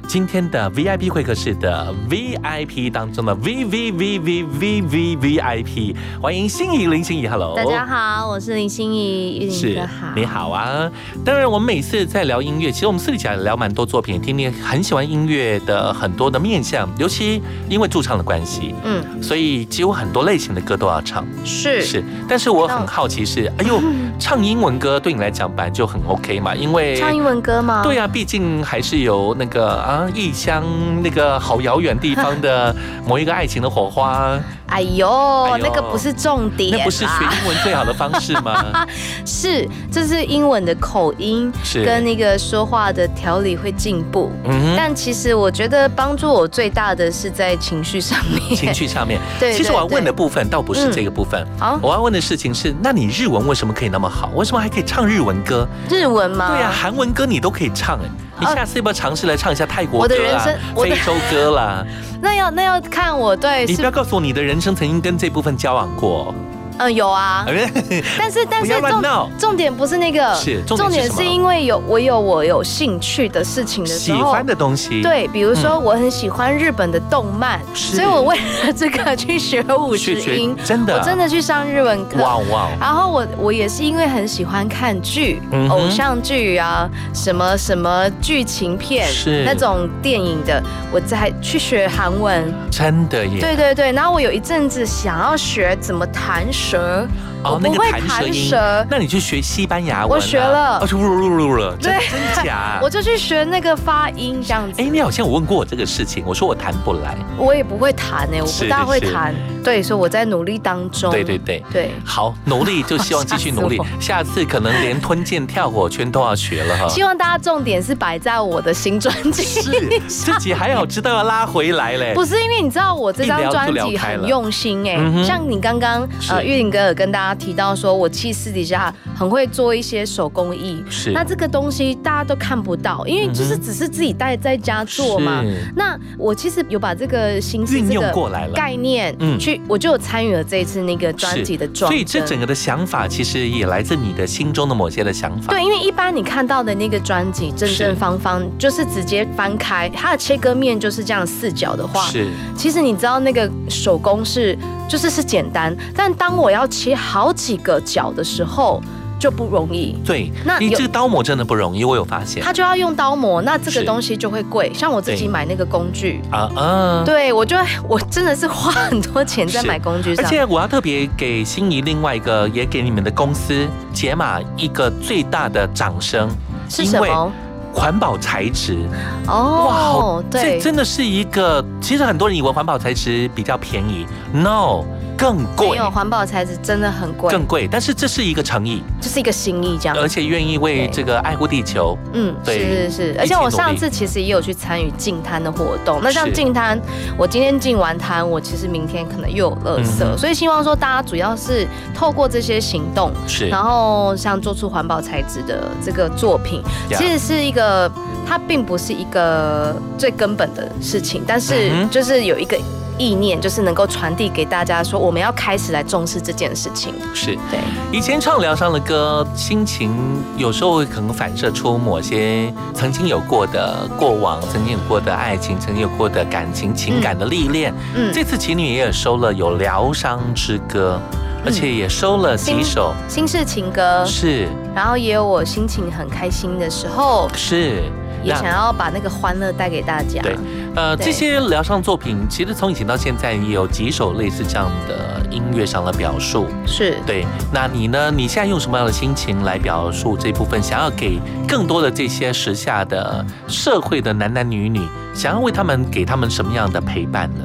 [0.09, 10.91] 今天的 VIP 会客室的 VIP 当中的 V V V V V V V I P，欢迎心仪林心怡，Hello，大家好，我是林心怡，玉林哥好，你好啊。
[11.25, 21.83] 当然，我们每次在聊音乐，其实我们私底下聊蛮多作品，听听很喜欢音乐的很多的面向，尤其因为驻唱的关系，嗯，所以几乎很多类型的歌都要唱，是。
[21.83, 22.81] 是，但是我很。
[22.81, 23.79] 很好奇是，哎呦，
[24.19, 27.83] 唱英文歌对你来讲本来就很 OK 嘛，因为唱英文歌吗？
[27.83, 30.65] 对啊，毕竟还是有那个啊异乡
[31.03, 32.75] 那个好遥远地方的
[33.07, 34.39] 某一个爱情的火花。
[34.71, 38.87] 哎呦，那个不是重点，那不是学英文最好的方式吗？
[39.27, 44.31] 是，这是英文的口音，是跟那个说话的条理会进步。
[44.45, 48.57] 嗯，但其实我觉得帮助我最大的是在情绪上面。
[48.57, 49.53] 情绪上面， 对。
[49.53, 54.31] 其实我要问的部分倒不是这个部分，好，我要问的事情是，那你日文为什么可以那么好？
[54.35, 55.67] 为什么还可以唱日文歌？
[55.89, 56.53] 日文吗？
[56.55, 58.09] 对呀，韩文歌你都可以唱哎。
[58.39, 60.47] 你下次要不要尝试来唱一下泰国歌啊？
[60.75, 61.85] 非洲歌啦？
[62.21, 63.67] 那要那要看我对。
[63.67, 66.35] 你不要告诉我你的人生曾经跟这部分交往过。
[66.81, 67.45] 嗯，有啊，
[68.19, 69.03] 但是但是重
[69.39, 82.69] 重点不是那个，是重点是因为有我有我有兴趣的事情的时候，喜欢的东西，对，比如说我很喜欢日本的动漫，所以我为了这个去学五十音，真的，我真的去上日文课，哇哇！
[82.81, 89.45] 然后我我也是因为很喜欢看剧，偶像剧啊，什么什么剧情片，是。
[89.45, 96.51] 那种电影的，我在去学韩文，真的耶，对对对，然后我有一阵子想要学怎么弹。
[96.71, 97.09] 蛇
[97.43, 100.11] 哦，那个弹舌，那你去学西班牙文？
[100.11, 101.91] 我学了，哦，噜噜噜了，真
[102.35, 102.79] 真假？
[102.85, 104.81] 我就去学那个发音这样子。
[104.81, 109.35] 哎，你好像我问过我这个事情，我说我弹不来，我也不会弹哎，我不大会弹。
[109.65, 111.11] 对，所以我在努力当中。
[111.11, 113.79] 对对对对， 好努力，就希望继续努力。
[113.99, 116.89] 下次可能连吞剑跳火圈都要学了哈。
[116.89, 119.71] 希望大家重点是摆在我的新专辑，是
[120.09, 122.13] 自己还好知道要拉回来嘞。
[122.15, 135.43] 不是因为你知道我这张专辑很用心哎，像你刚刚呃玉林哥有跟大家提到说，我其实私底下很会做一些手工艺，是那这个东西大家都看不到，因为就是只是自己带在家做嘛。
[135.75, 139.39] 那我其实有把这个心思运用过来了概念，嗯。
[139.39, 145.51] 去我就有参与了这一次那个专辑的装，所以这整个的想法其实也来自你的心中的某些的想法。
[145.51, 152.29] 对，因为一般你看到的那个专辑正正方方，就是直接翻开它的切割面就是这样四角的话，是。
[152.55, 154.59] 其实你知道那个手工是
[154.91, 158.83] 就是是简单，但当我要切好几个角的时候。
[159.21, 162.43] 就不容易，对，那你这个刀模真的不容易，我有发现。
[162.43, 164.73] 他就要用刀模，那这个东西就会贵。
[164.73, 167.55] 像我自己买那个工具啊啊，对我就
[167.87, 170.25] 我真的是花很多钱在买工具上。
[170.25, 176.27] 而且我要特别给心仪另外一个，也给你们的公司解码一个最大的掌声，
[176.71, 177.31] 是什么？
[177.73, 178.79] 环保材质
[179.27, 181.65] 哦，哇，这真的是一个。
[181.81, 184.85] 其实很多人以为环保材质比较便宜，no。
[185.21, 187.69] 更贵，没有环保材质真的很贵，更贵。
[187.71, 191.95] 但是这是一个诚意，这是一个心意，这样，而且愿意为这个爱护地球。
[192.15, 193.17] 嗯，是是是。
[193.19, 196.01] 而且我上次其实也有去参与净滩的活动。
[196.03, 196.81] 那像净滩，
[197.19, 206.63] 我今天净完滩，我其实明天可能又有垃圾，所以希望说大家主要是透过这些行动，是，然后像做出环保材质的这个作品，
[206.95, 207.93] 其实是一个，
[208.27, 212.59] 它并不是一个最根本的事情，但是就是有一个。
[213.01, 216.93] 意念就是能够传递给大家，说我们要开始来重视这件事情。
[217.15, 217.59] 是对
[217.91, 219.91] 以前唱疗伤的歌，心情
[220.37, 227.73] 有时候会可能反射出某些曾经有过的过往，曾经有过的爱情，曾经有过的感情情感的历练。
[227.95, 231.01] 嗯，这次情侣也有收了有疗伤之歌，
[231.47, 234.05] 而且也收了几首新式情歌。
[234.05, 237.31] 是，然后也有我心情很开心的时候。
[237.35, 237.83] 是。
[238.23, 240.23] 也想要把那个欢乐带给大家。
[240.23, 240.37] 对，
[240.75, 246.47] 呃，这些疗伤作品，其实从以前到现在也有几首类似这样的音乐上的表述。
[246.67, 248.11] 是对，那你呢？
[248.11, 250.63] 你现在用什么样的心情来表述这部分？
[250.63, 254.81] 想要给更多的这些时下的社会的男男女女，
[255.15, 257.45] 想要为他们给他们什么样的陪伴呢？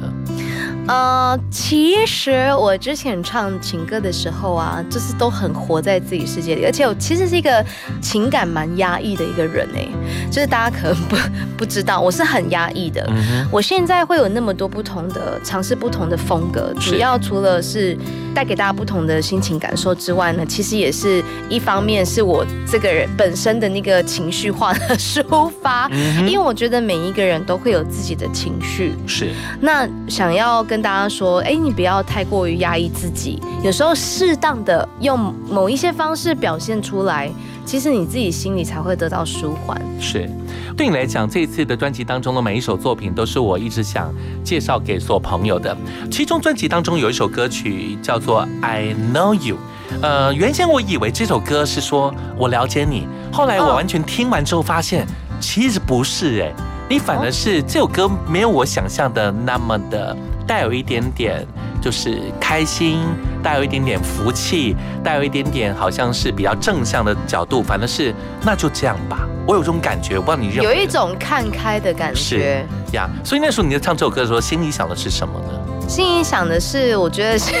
[0.88, 7.64] 呃，其实我之前唱情歌的时候啊，就是都很活在自己世界里，而且我其实是一个
[8.00, 9.88] 情感蛮压抑的一个人哎，
[10.30, 11.16] 就是大家可能不
[11.58, 13.04] 不知道，我是很压抑的。
[13.10, 17.96] 嗯我现在会有那么多不同的尝试，不同的风格，主要除了是
[18.34, 29.30] 带给大家不同的心情感受之外呢，其实也是一方面是我这个人本身的那个情绪化的抒发，嗯因为我觉得每一个人都会有自己的情绪，是。
[29.60, 37.30] 那想要跟大家说，哎，你不要太过于压抑自己，有时候适当的用某一些方式表现出来，
[37.64, 39.80] 其实你自己心里才会得到舒缓。
[40.00, 40.30] 是，
[40.76, 44.12] 对你来讲，这一次的专辑当中的每一首作品，都是我一直想
[44.44, 45.76] 介绍给所有朋友的。
[46.10, 49.56] 其中专辑当中有一首歌曲叫做《I Know You》。
[50.02, 55.06] 呃，原先我以为这首歌是说我了解你，后来我完全听完之后发现，
[55.40, 56.52] 其实不是哎，
[56.88, 60.16] 你反而是这首歌没有我想象的那么的
[60.46, 61.44] 带有一点点
[61.82, 63.00] 就是开心，
[63.42, 69.28] 带有一点点福气，带有一点点好像是比较正向的角度，反正是那就这样吧。
[69.46, 72.66] 我有这种感觉，我不知道你认有一种看开的感是觉。
[72.92, 75.75] 呀，所以那时候你在唱这首歌的时候，心里想的是什么呢？
[75.88, 77.52] 心里想的是，我觉得是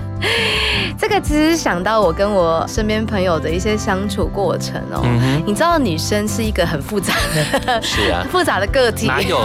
[0.98, 5.00] 这个，其实想到我跟我身边朋友的一些相处过程哦。
[5.04, 9.06] 嗯你知道，女生是一个很复杂的、 是啊，复杂的个体。
[9.06, 9.40] 哪有？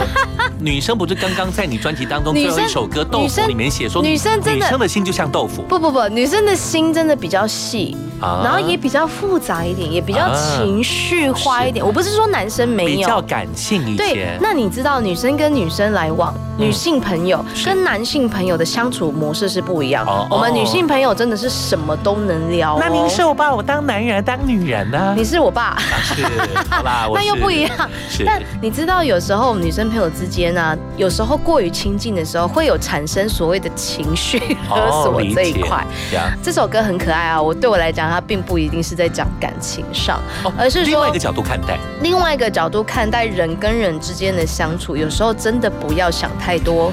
[0.60, 5.62] 女生不是刚刚在你专辑当中女生最后一首歌《豆腐》里面写说，女生真的女生的心就像豆腐。
[5.64, 8.42] 不不不，女生的心真的比较细，啊。
[8.44, 10.58] 然后也比较复杂一点，也比较啊。
[10.58, 11.86] 情绪化一点。
[11.86, 14.38] 我不是说男生没有，比较感性一对些，。
[14.42, 20.06] 那你知道女生跟女生来往，女性朋友跟男性朋友的相处模式是不一样。
[20.06, 22.78] 哦我们女性朋友真的是什么都能聊、哦。
[22.80, 25.14] 那您是我把我当男人当女人呢？
[25.18, 26.24] 你是我爸，是
[26.70, 27.90] 好啦， 那又不一样。
[28.26, 34.40] 但你知道，有时候我们女生朋友之间呢、有时候过于亲近的时候，会有产生所谓的情绪
[34.70, 35.78] 勒索这一块。
[36.14, 40.20] 呀这首歌很可爱啊，我对我来讲，它并不一定是在讲感情上，
[40.58, 41.78] 而是说哦另外一个角度看待。
[42.02, 46.92] 另外一个角度看待人跟人之间的相处，有时候真的不要想太多，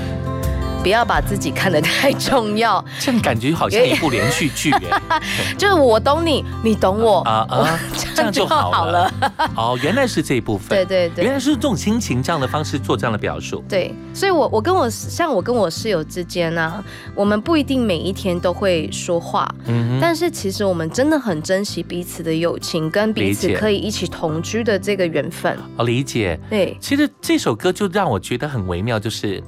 [0.82, 2.84] 不要把自己看得太重要。
[2.98, 4.92] 这样感觉好像一部连续剧耶。
[5.56, 7.80] 就是我懂你，你懂我啊啊，
[8.14, 9.12] 这样就好了。
[9.54, 10.68] 哦，原来是这一部分。
[10.70, 13.62] 对对对原来是这种心情这样的方式做这样的表述。
[13.68, 25.56] 对，所以我我跟我像我跟我室友之间呢、我们不一定每一天都会说话，嗯但是其实我们真的很珍惜彼此的友情，跟彼此可以一起同居的这个缘分。
[25.76, 26.38] 哦，理解。
[26.50, 29.42] 对，其实这首歌就让我觉得很微妙，就是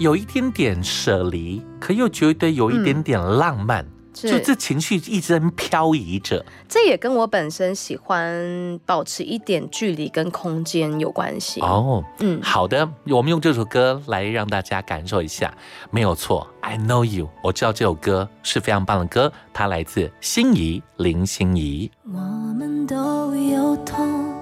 [0.00, 3.84] 有一点点舍离，可又觉得有一点点浪漫，
[4.14, 6.42] 是就这情绪一直在漂移着。
[6.66, 11.60] 这也跟我本身喜欢保持一点距离跟空间有关系。
[11.60, 15.52] 哦，嗯好的，我们用这首歌来让大家感受一下，
[15.90, 21.90] 没有错，I know you，我知道这首歌是非常棒的歌，它来自心仪林心怡。
[22.06, 22.18] 我
[22.54, 24.34] 们都有痛，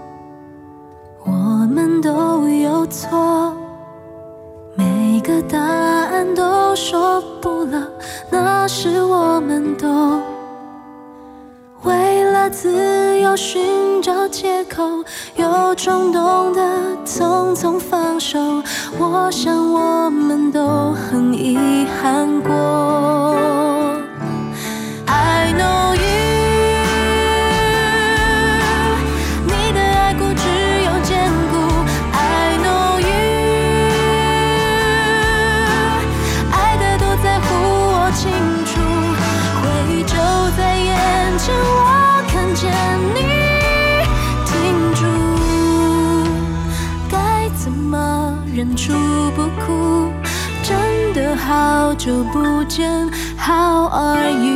[1.25, 1.33] 我
[1.69, 3.57] 们都有错，
[4.79, 7.83] 每个答案都说不了，
[8.31, 10.23] 那是我们都
[11.83, 14.85] 为了自由寻找借口，
[15.35, 16.63] 又冲动的
[17.05, 18.39] 匆匆放手。
[18.97, 23.68] 我想我们都很遗憾过。
[52.09, 52.89] 好久不见
[53.37, 54.49] ，How are you？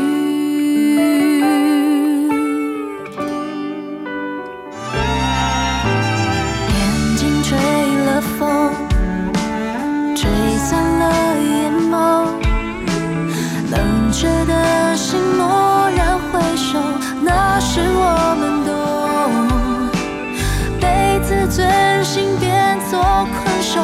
[6.70, 6.80] 眼
[7.14, 7.59] 睛吹
[8.07, 8.72] 了风，
[10.16, 12.24] 吹散了眼眸，
[13.70, 16.78] 冷却的心蓦然回首，
[17.22, 18.72] 那时我们都
[20.80, 22.98] 被自尊心变作
[23.44, 23.78] 困兽，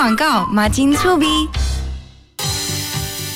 [0.00, 1.26] 广告，马金粗逼。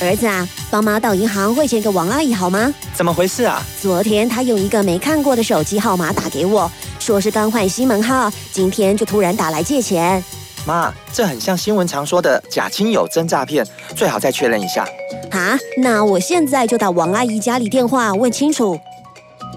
[0.00, 2.72] 儿子啊，帮妈到银行汇钱给王阿姨好吗？
[2.94, 3.62] 怎么回事啊？
[3.82, 10.24] 昨天她用一个没看过的手机号码打给我，说是刚换新门号，今天就突然打来借钱。
[10.64, 13.62] 妈，这很像新闻常说的假亲友真诈骗，
[13.94, 14.88] 最好再确认一下。
[15.32, 18.80] 啊，那我现在就打王阿姨家里电话问清楚。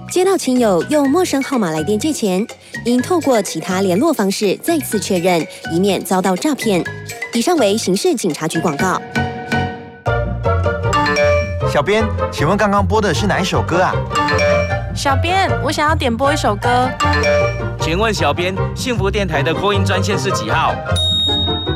[0.10, 2.46] 接到亲友用陌生号码来电借钱，
[2.86, 6.84] 应透过其他联络方式再次确认，以免遭到诈骗。
[7.34, 9.00] 以上为刑事警察局广告。
[11.70, 13.94] 小编，请问刚刚播的是哪一首歌啊？
[14.96, 16.90] 小编，我想要点播一首歌。
[17.82, 20.74] 请问小编，幸福电台的扩音专线是几号？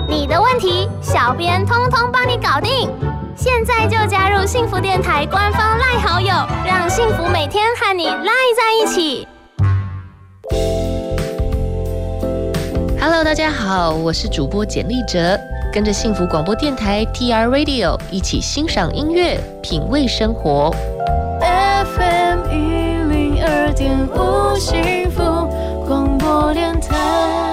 [0.07, 2.89] 你的问题，小编通通帮你搞定。
[3.35, 6.33] 现在就加入幸福电台官方赖好友，
[6.65, 9.27] 让幸福每天和你赖在一起。
[12.99, 15.39] Hello，大家好，我是主播简丽哲，
[15.73, 20.71] 跟着幸福广播电台 TR Radio 一起欣赏音乐，品味生活。
[21.39, 22.55] FM 一
[23.11, 25.23] 零二点五幸福
[25.87, 27.50] 广播电台。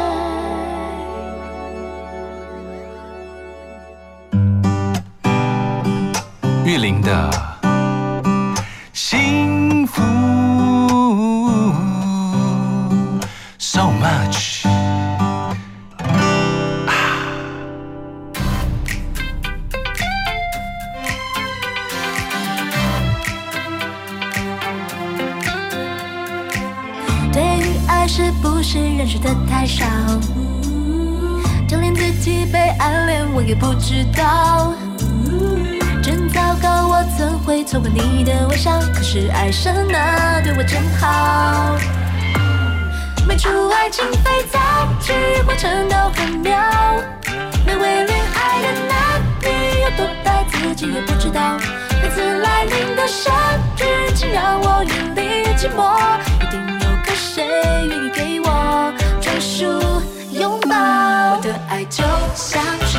[6.69, 7.31] 玉林的
[8.93, 10.03] 幸福
[13.57, 14.65] ，so much。
[27.33, 29.87] 对于爱是不是认识的太少，
[31.67, 34.75] 就连自己被暗恋我也不知道。
[36.39, 38.79] 糟糕，我怎会错过你的微笑？
[38.95, 41.77] 可是爱神啊，对我真好。
[43.27, 44.59] 没出爱情肥皂
[45.01, 45.13] 剧，
[45.45, 46.57] 过程都很妙。
[47.67, 49.47] 没为恋爱的男女
[49.81, 51.59] 有多呆，自己也不知道。
[52.01, 53.35] 每次来临的生
[53.77, 55.99] 日，请让我远离寂寞。
[56.41, 57.45] 一定有个谁
[57.89, 59.67] 愿意给我专属
[60.31, 60.77] 拥抱。
[61.35, 62.05] 我的爱就
[62.37, 62.97] 像是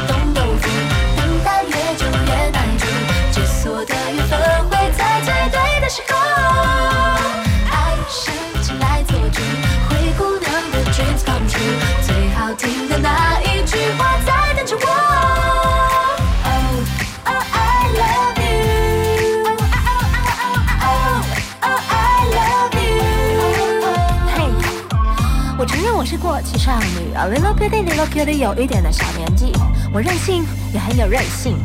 [26.41, 29.51] 气少女，a little pretty little cutie，有一点的小年纪，
[29.93, 31.57] 我任性也很有韧性。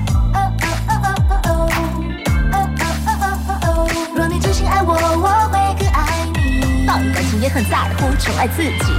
[4.14, 6.86] 若你真心爱我，我会更爱你。
[6.86, 8.92] 到底感情也很在乎，宠爱自己。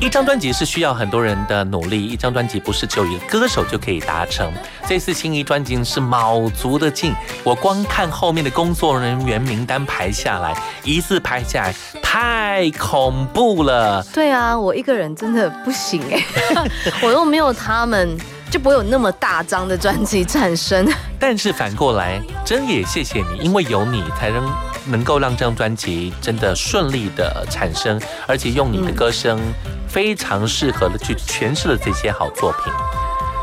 [0.00, 4.52] 一张专辑是需要很多人的努力，一张专辑不是只有一个歌手就可以达成。
[4.86, 11.74] 这次心仪专辑是卯足的劲，我光看后面的工作人员名单排下来，一字排下来，
[12.18, 14.02] 太恐怖了。
[14.14, 16.24] 对啊，我一个人真的不行哎，
[17.04, 18.16] 我又没有他们，
[18.50, 20.90] 就不会有那么大张的专辑产生。
[21.20, 24.50] 但是反过来，真也谢谢你，因为有你，才能
[24.86, 29.38] 能够让这张专辑真的顺利的产生，而且用你的歌声
[29.86, 32.72] 非常适合的去诠释了这些好作品。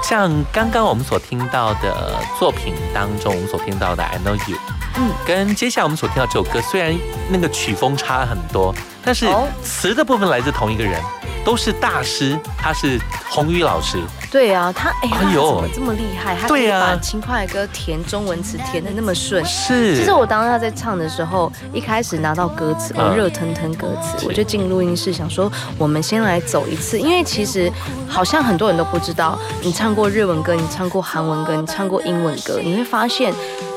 [0.01, 4.57] 像刚刚我们所听到的作品当中，我们所听到的《I Know You》，
[4.97, 6.93] 嗯，跟接下来我们所听到这首歌，虽然
[7.29, 8.73] 那个曲风差很多，
[9.03, 9.27] 但是
[9.63, 11.01] 词的部分来自同一个人，
[11.43, 13.97] 都是大师，他是洪宇老师。
[14.31, 15.55] 对啊，他哎，呦。
[15.55, 16.35] 怎么这么厉害？
[16.39, 19.43] 他可以把轻快的歌填中文词填的那么顺。
[19.45, 19.95] 是。
[19.95, 23.15] 其实我当时在唱的时候，一开始拿到歌词，我嗯。
[23.15, 27.71] 热腾腾歌词，我就进录音室想说，我们先来走一次，因为其实
[28.07, 33.31] 好像很多人都不知道，你唱过日文歌，你唱过韩文歌，你唱过英文歌，你会发现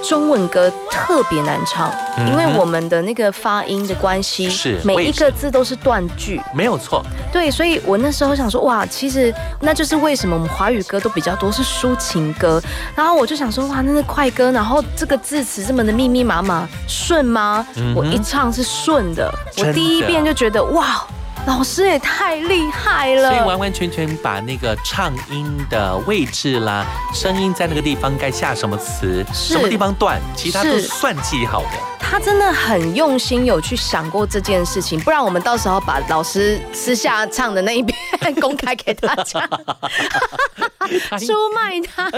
[0.09, 1.92] 中文歌特别难唱，
[2.28, 6.40] 因为我们的那个发音的关系，是每一个字都是断句。
[6.54, 12.62] 没有错，对，所以我那时候想说，哇，其实那就是为什么我们华语歌都比较多是抒情歌，
[12.94, 17.66] 然后我就想说，哇，那是快歌，然后这个字词这么的密密麻麻，顺吗？
[17.94, 21.04] 我一唱是顺的，我第一遍就觉得，哇，
[21.47, 23.30] 老师也太厉害了。
[23.30, 26.84] 所以完完全全把那个唱音的位置啦，
[27.14, 31.78] 声音在那个地方该下什么词，什么地方断，其他都算计好的。
[31.99, 37.97] 他真的很用心，有去想过这件事情，不然我们到时候把老师私下唱的那一遍
[38.40, 39.40] 公开给大家，
[41.18, 42.09] 出卖他。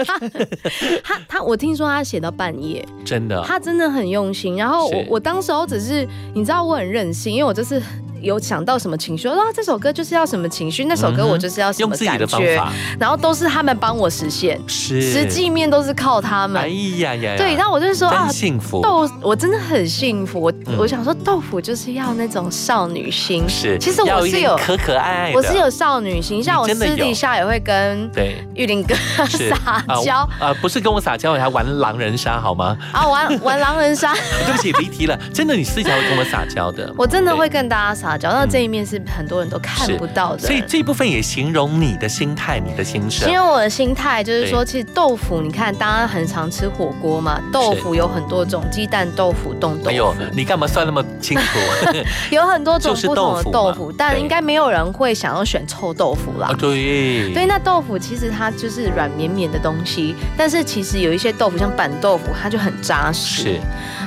[1.03, 4.57] 他他，我听说他写到半夜，真的，他真的很用心。
[4.57, 7.81] 然后我我当时候只是，你知道我很任性，因为我就是。
[8.21, 16.61] 有想到什么情绪，我说啊这首歌就是要什么情绪，那首歌我就是要什么用自己的感觉方法，然后都是他们帮我实现，是实际面都是靠他们。
[16.61, 18.81] 哎呀呀呀，对，然后我就说啊真，幸福。
[18.81, 20.39] 豆，我真的很幸福。
[20.39, 23.47] 我、嗯我想说，豆腐就是要那种少女心。
[23.47, 28.95] 是其实我是有可可爱爱的我是有少女心，像我私底下也会跟对玉林哥
[29.25, 32.77] 撒娇啊啊，不是跟我撒娇，还玩狼人杀好吗？
[32.93, 34.13] 啊，玩玩狼人杀。
[34.45, 35.19] 对不起，离题了。
[35.33, 36.91] 真的，你私底下会跟我撒娇的。
[36.97, 40.39] 我真的会跟大家撒娇，那这一面是很多人都看不到的。
[40.39, 43.27] 所以这部分也形容你的心态，你的心声。
[43.27, 49.89] 形容我的心态就是说，其实豆腐，你看大家很常吃火锅嘛，豆腐有很多种，鸡蛋豆腐、冻豆腐。
[49.89, 51.59] 哎呦，你干嘛算那么清楚？
[52.31, 56.55] 有很多种不同的豆腐但应该没有人会想要选臭豆腐啦啊，。
[56.57, 63.43] 对，对，那豆腐其实它就是软绵绵的东西，但是其实有一些豆腐像板豆腐，它就很扎实。
[63.43, 63.59] 是，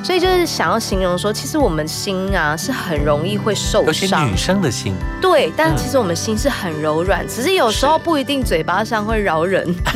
[0.03, 4.37] 所以就是想要形容说，其实我们心啊是很容易会受伤女。
[4.37, 9.73] 生的心，对，但其实我们心是很柔软，只是有时候不一定嘴巴上会饶人，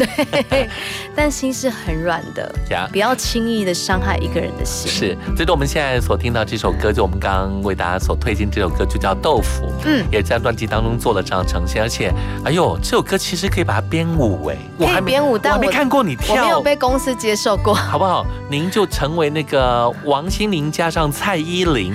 [0.49, 0.69] 对，
[1.15, 4.89] 但心是很软的呀，不要轻易的伤害一个人的心。
[4.89, 12.13] 是，所以我们现在所听到这首歌，就我们刚刚为大家所推荐这首歌，就叫《豆腐》，嗯也在专辑当中做了这样的呈现，而且，
[12.45, 17.75] 哎呦，这首歌其实可以把它编舞，哎，我还编舞，但我还没看过你我没有，被公司接受过。
[17.75, 18.25] 好不好？
[18.49, 21.93] 您就成为那个王心凌加上蔡依林。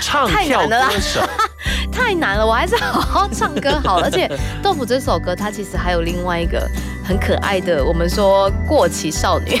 [0.00, 1.20] 唱跳歌手，
[1.92, 4.04] 太难了，我还是好好唱歌好了。
[4.08, 4.26] 而且
[4.62, 6.66] 《豆腐》这首歌，它其实还有另外一个
[7.04, 9.60] 很可爱的，我们说过期少女。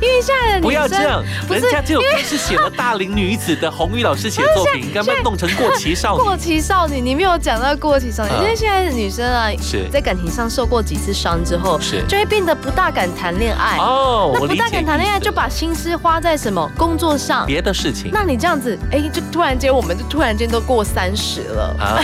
[0.00, 6.22] 因为现在的女生不要这样，不是人家这首歌因为是写了大龄女子的红玉老师写作品，你干嘛弄成过期少女？
[6.22, 14.30] 过期少女，你没有讲到过期少女，啊因为现在的女生啊，是在感情上受过几次伤之后，是就会变得不大敢谈恋爱哦。
[14.34, 17.46] 那不大敢谈恋爱，就把心思花在什么工作上。
[17.46, 21.76] 别的事情那你这样子，哎，就突然间，我们就突然间都过三十了。
[21.78, 22.00] 啊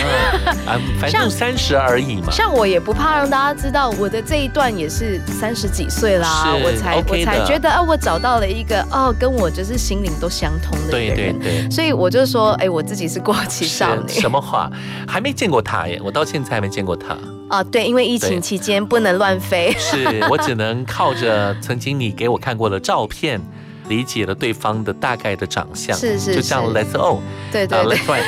[0.67, 2.29] 啊，反正像三十而已嘛。
[2.31, 11.39] 像我也不怕让大家知道，我的这一段也是三十几岁啦，我才 OK 我才的觉得，啊，我找到了一个哦，跟我就是心灵都相通的一对对个人。
[11.39, 14.69] 对，所以我就说，哎，我自己是过气少女 什么话？
[15.07, 17.17] 还没见过他耶，我到现在还没见过他。
[17.49, 19.73] 啊，对，因为疫情期间不能乱飞。
[19.79, 23.41] 是我只能靠着曾经你给我看过的照片。
[23.89, 28.23] 理解了对方的大概的长相，是是是就像 Let's all，啊对对对 Let's right。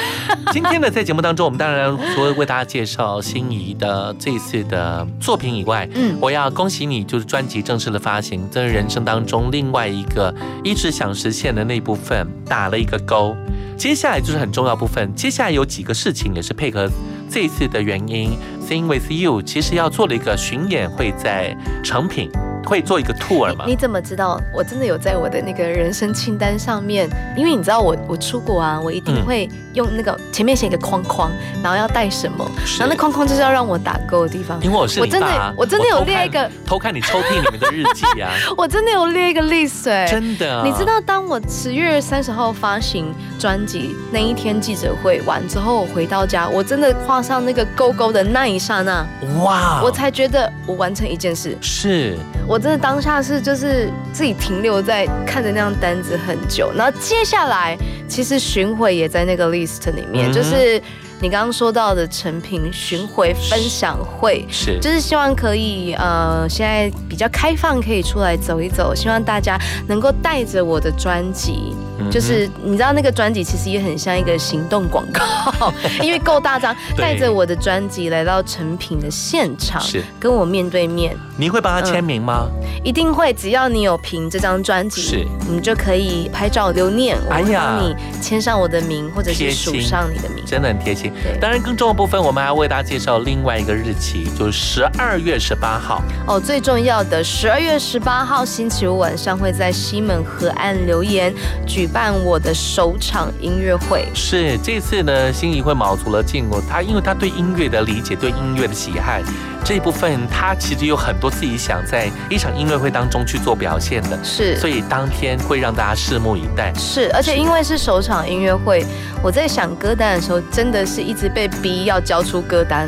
[0.51, 10.33] 今天呢，在节目当中，我们当然除了为大家介绍心仪的这一次的作品以外，嗯我要恭喜你，就是专辑正式的发行，这是人生当中另外一个
[10.63, 13.33] 一直想实现的那部分打了一个勾。
[13.77, 16.89] 接下来就是很重要部分，接下来有几个事情也是配合
[17.29, 18.37] 这一次的原因
[18.67, 22.29] ，Sing with You，其实要做了一个巡演，会在成品
[22.65, 23.65] 会做一个 tour 吗。
[23.67, 24.39] 你怎么知道？
[24.53, 31.31] 我真的有在我的那个人生清单上面，因为你知道我我出国啊，我一定嗯会用那个前面写一个框框，
[31.63, 32.45] 然后要带什么，
[32.79, 34.59] 然后那框框就是要让我打勾的地方。
[34.61, 49.05] 因为我是我真你爸啊的我真的有列一个，偷看你抽屉里面的日记啊， 我真的有列一个 list 哎、真的啊你知道，当我十月三十号发行专辑那一天记者会完之后，我回到家，我真的画上那个勾勾的那一刹那，
[49.43, 51.57] 哇，我才觉得我完成一件事。
[51.61, 52.17] 是
[52.51, 57.77] 我真的当下是就是自己停留在看着那张单子很久，然后接下来
[58.09, 60.81] 其实巡回也在那个 list 里面，嗯就是。
[61.21, 64.79] 你刚刚说到的成品巡回分享会，是。
[64.79, 71.75] 就是希望可以呃，现在比较开放，可以出来走一走，希望大家能够带着我的专辑，
[72.09, 80.03] 就是你知道那个专辑其实也很像一个行动广告， 因为够大张，带着我的专辑来到成品的现场，是。
[80.19, 82.47] 跟我面对面，你会帮他签名吗？
[82.83, 85.27] 一定会，只要你有凭这张专辑，是。
[85.47, 90.43] 我们就可以拍照留念，我会帮你签上我的名，或者是署上你的名。
[90.45, 91.10] 真的很贴心。
[91.39, 96.01] 当然，更重要的部分，我们还要为大家介绍另外一个日期，就是十二月十八号。
[96.27, 101.33] 哦，最重要的，十二月十八号星期五晚上会在西门河岸留言
[101.65, 104.07] 举办我的首场音乐会。
[104.13, 106.61] 是这次呢，心仪会卯足了劲哦。
[106.69, 109.21] 他因为他对音乐的理解，对音乐的喜爱
[109.63, 114.17] 这一部分，他其实有很多自己想在一场音乐会当中去做表现的。
[114.23, 116.73] 是所以当天会让大家拭目以待。
[116.75, 118.83] 是，而且因为是首场音乐会，
[119.21, 122.87] 我在想歌单的时候，真的是一直被逼要交出歌单。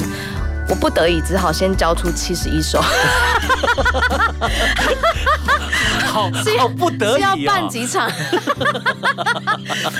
[0.69, 2.81] 我不得已只好先交出七十一首，
[6.07, 7.37] 好 好不得已哦。
[7.45, 8.09] 办几场，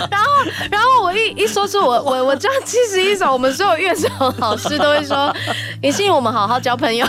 [0.10, 0.28] 然后
[0.72, 4.08] 然后我一一说出我我我这样七十一首，我们所有乐手
[4.38, 5.34] 老师都会说，
[5.82, 7.06] 也信我们好好交朋友，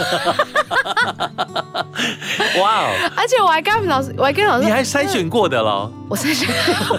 [2.61, 5.91] 哇哦，而且我还跟老师，我还跟老师，你还筛选过的喽？
[6.09, 6.49] 我筛选，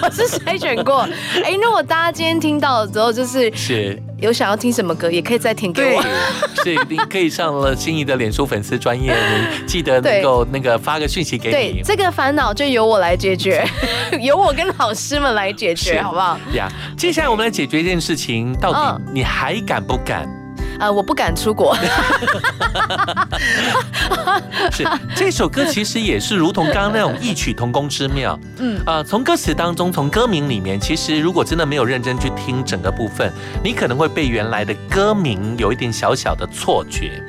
[0.01, 1.01] 我是筛选过。
[1.43, 4.01] 哎，那我大家今天听到了之后，就是是。
[4.19, 6.01] 有想要听什么歌，也可以再填给对我。，
[6.63, 11.81] 是你可以上了心仪的脸书粉丝专业，你记得能够那个发个讯息给对你，。
[11.83, 13.63] 这个烦恼就由我来解决，
[14.21, 16.39] 由我跟老师们来解决，好不好？
[16.53, 20.27] 呀，接下来我们来解决一件事情，到底嗯你还敢不敢？
[20.79, 21.75] 呃，我不敢出国。
[24.71, 28.37] 是这首歌其实也是如同刚刚那种异曲同工之妙。
[28.57, 33.31] 嗯呃，从歌词当中，从歌名里面，其实如果真的没有认真去听整个部分，
[33.63, 37.21] 你可能会被原来的歌名有一点小小的错觉。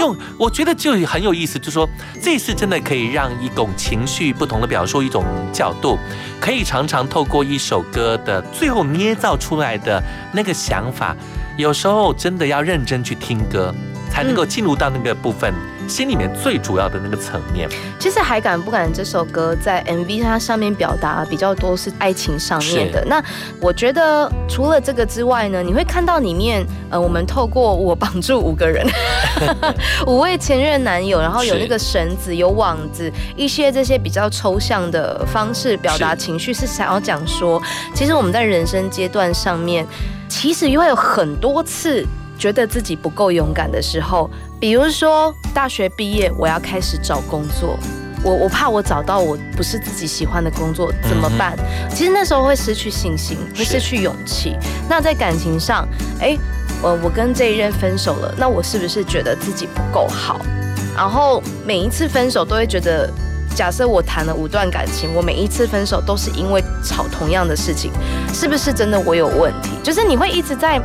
[0.00, 1.88] 用我觉得就很有意思，就说
[2.22, 5.98] 这次真的可以让一种情绪不同的表述，一种角度，
[6.38, 11.16] 可以常常透过一首歌的最后捏造出来的那个想法，
[11.58, 13.74] 有时候真的要认真去听歌，
[14.08, 15.52] 才能够进入到那个部分。
[15.88, 17.66] 心里面最主要的那个层面，
[17.98, 23.02] 其实《还敢不敢》这首歌在 MV 它上面表达比较多是爱情上面的。
[23.06, 23.24] 那
[23.58, 28.86] 我觉得除了这个之外呢，你会看到里面，呃，我们透过我绑住五个人，
[30.06, 37.60] 五位前任男友，然后有那个绳子、有网子，一些这些比较抽象的方式表达情绪，是想要讲说，
[37.94, 39.86] 其实我们在人生阶段上面，
[40.28, 42.04] 其实因为有很多次
[42.38, 47.78] 觉得自己不够勇敢的时候，比如说大学毕业，我要开始找工作。
[48.24, 51.56] 我我怕我找到我不是自己喜欢的工作怎么办？
[51.88, 54.56] 其实那时候会失去信心，会失去勇气。
[54.88, 55.88] 那在感情上，
[56.20, 56.36] 哎，
[56.82, 60.40] 我我跟这一任分手了，那我是不是觉得自己不够好？
[60.96, 63.08] 然后每一次分手都会觉得，
[63.58, 67.90] 假设我谈了五段感情，我每一次分手都是因为吵同样的事情，
[68.32, 69.70] 是不是真的我有问题？
[69.82, 70.80] 就是你会一直在。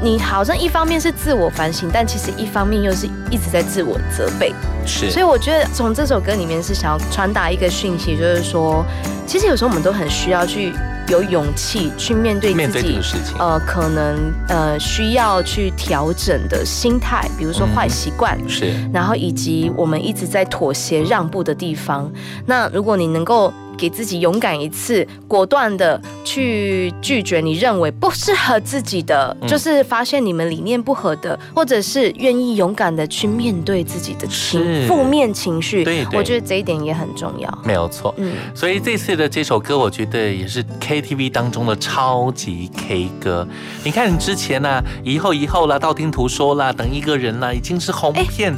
[0.00, 4.54] 你好像一方面是自我反省，但其实一方面又是一直在自我责备。
[4.86, 8.82] 是所以我觉得从这首歌里面是想要传达一个讯息，就是说，
[9.26, 10.72] 其实有时候我们都很需要去
[11.10, 12.98] 有勇气去面对自己
[13.38, 22.10] 呃，可能呃需要去调整的心态，比如说坏习惯，是然后以及我们一直在妥协让步的地方。
[22.44, 35.84] 那如果你能够给自己勇敢一次，果断的去拒绝你认为不适合自己的，嗯就是发现你们理念不合的，或者是愿意勇敢的去面对自己的情负面情绪。
[35.84, 37.58] 对对我觉得这一点也很重要。
[37.64, 38.12] 没有错。
[38.18, 43.46] 嗯，所以这次的这首歌，我觉得也是 KTV 当中的超级 K 歌。
[43.84, 48.52] 你看，你之前呢、以后以后啦，道听途说啦，等一个人啦，已经是红遍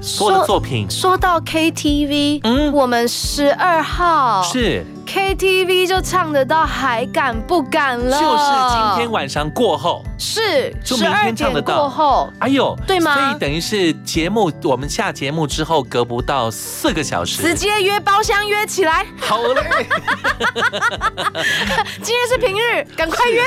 [0.00, 0.90] 所有的作品。
[0.90, 8.44] 说到 KTV，嗯，我们十二号是 KTV 就唱得到还敢不敢了，就是
[8.74, 11.76] 今天晚上过后，是就明十二点天唱得到。
[11.80, 13.14] 过后，哎呦，对吗？
[13.14, 19.04] 所以等于是节目，我们下节目之后隔不到四个小时，直接约包厢约起来。
[19.20, 19.86] 好嘞，
[22.02, 23.42] 今天是平日，赶快约。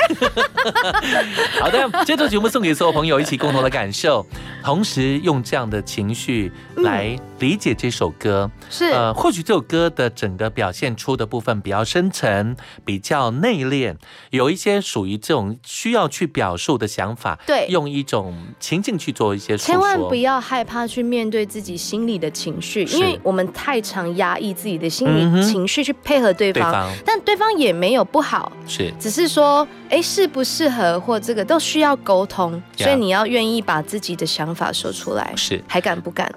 [1.60, 4.24] 好的，这周节目送给所有朋友一起共同的感受，
[4.62, 8.50] 同时用这样的情绪来理解这首歌。
[8.68, 8.86] 是。
[8.86, 12.56] 呃，或许这首歌的整个表现出的部分比较较深沉、
[12.86, 13.94] 比较内敛，
[14.30, 17.66] 有一些属于这种需要去表述的想法，对。
[17.68, 26.90] 用一种情境去做一些诉千万不要害怕去面对自己心里的情绪，因为我们太常压抑自己的心理情绪去配合对方，对方。
[27.04, 28.90] 但对方也没有不好，是。
[28.98, 35.62] 只是说，哎，适不适合或这个都需要沟通，所以你要愿意把自己的想法说出来，是。
[35.68, 36.34] 还敢不敢？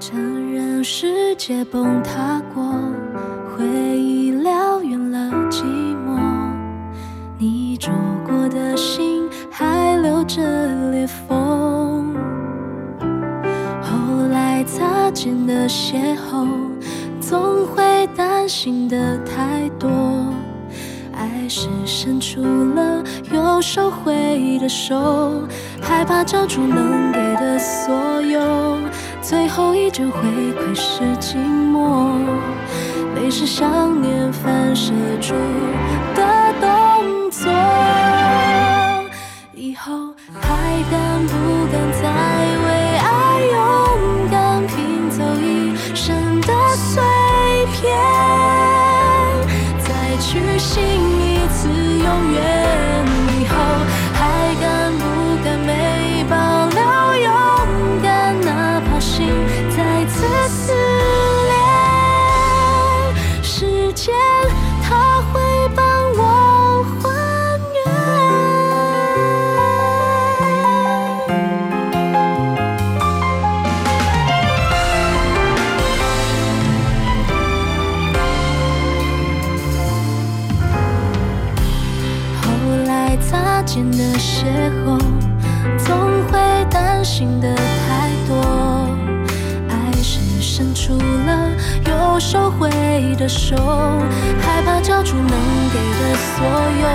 [0.00, 2.62] 承认世界崩塌过，
[3.56, 5.18] 回忆燎原了
[5.50, 5.64] 寂
[6.06, 6.16] 寞。
[7.36, 7.90] 你住
[8.24, 10.40] 过的心还留着
[10.92, 12.14] 裂缝，
[13.82, 16.46] 后来擦肩的邂逅，
[17.20, 19.90] 总会担心的太多。
[21.12, 25.42] 爱是伸出了又收回的手，
[25.82, 28.78] 害怕交出能给的所有，
[29.28, 30.20] 最后一阵回
[30.54, 32.16] 馈是寂寞。
[33.14, 35.34] 泪是想念反射出
[36.14, 37.52] 的动作，
[39.52, 41.34] 以后还敢不
[41.70, 42.27] 敢再
[93.48, 93.56] 手，
[94.42, 95.30] 害怕交出能
[95.72, 96.44] 给的所
[96.82, 96.86] 有，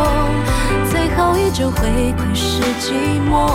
[0.91, 2.93] 最后依旧会窥视寂
[3.28, 3.49] 寞。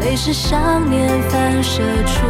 [0.00, 2.26] 泪是想念反射出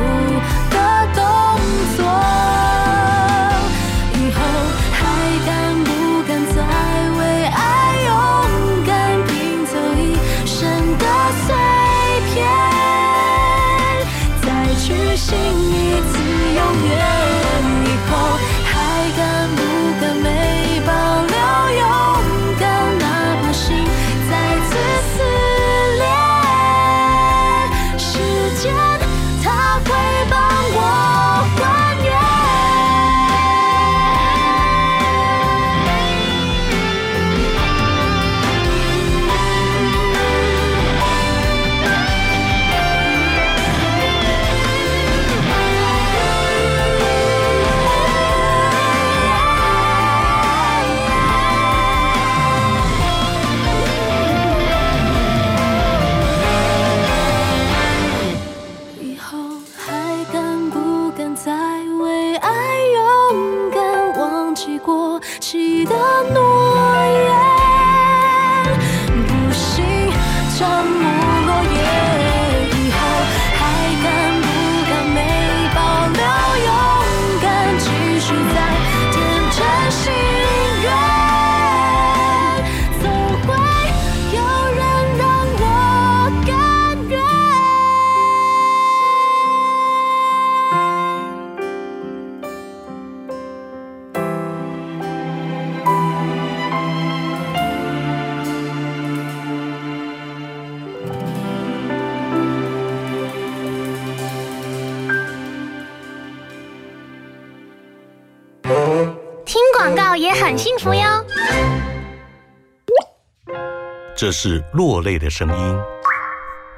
[114.29, 115.79] 这是落泪的声音，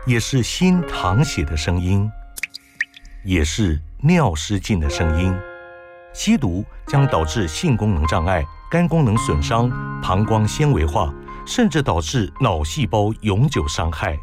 [0.07, 2.09] 也是心淌血的声音，
[3.25, 5.35] 也是尿失禁的声音。
[6.15, 9.69] 吸毒将导致性功能障碍、肝功能损伤、
[10.01, 11.13] 膀胱纤维化，
[11.45, 14.17] 甚至导致脑细胞永久伤害。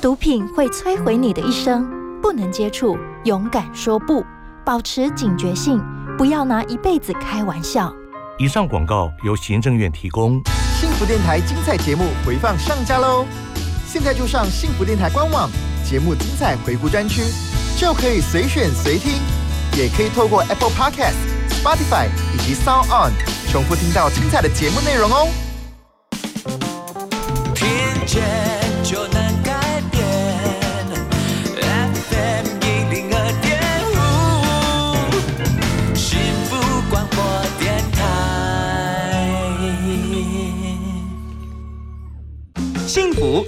[0.00, 1.90] 毒品会摧毁你的一生，
[2.22, 4.24] 不能接触，勇敢说不，
[4.64, 5.82] 保持警觉性，
[6.16, 7.92] 不要拿一辈子开玩笑。
[8.38, 10.40] 以上广告由行政院提供。
[10.80, 13.26] 幸福电台精彩节目回放上架喽！
[13.86, 15.50] 现在就上幸福电台官网
[15.84, 17.22] 节目精彩回顾专区，
[17.76, 19.12] 就可以随选随听，
[19.76, 21.18] 也可以透过 Apple Podcast、
[21.50, 23.12] Spotify 以及 Sound On
[23.52, 25.28] 重复听到精彩的节目内容哦。
[27.54, 27.68] 听
[28.06, 28.69] 见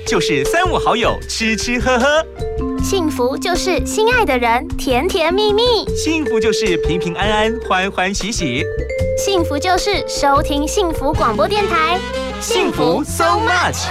[0.07, 2.07] 就是三五好友吃吃喝喝，
[2.82, 5.62] 幸福就是心爱的人甜甜蜜蜜，
[5.97, 8.64] 幸福就是平平安安欢欢喜喜，
[9.16, 11.99] 幸福就是收听幸福广播电台，
[12.40, 13.86] 幸福 so much。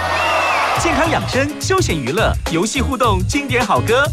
[0.82, 4.04] 健康养生、休闲娱乐、游戏互动、经典好歌，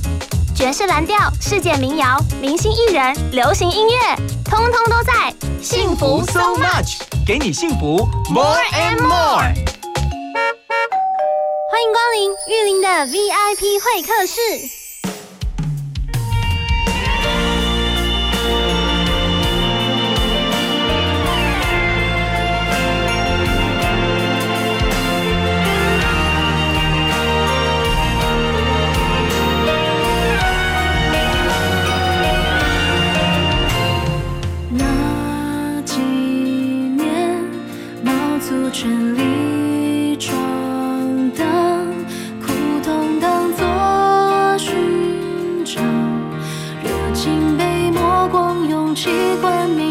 [0.56, 4.16] 爵士蓝调、世界民谣、明星艺人、流行音乐，
[4.46, 5.34] 通通都在。
[5.62, 8.08] 幸福 so much，给你幸福。
[8.30, 9.79] More and more。
[11.80, 14.89] 欢迎光临玉林的 VIP 会客室。
[49.00, 49.89] 习惯。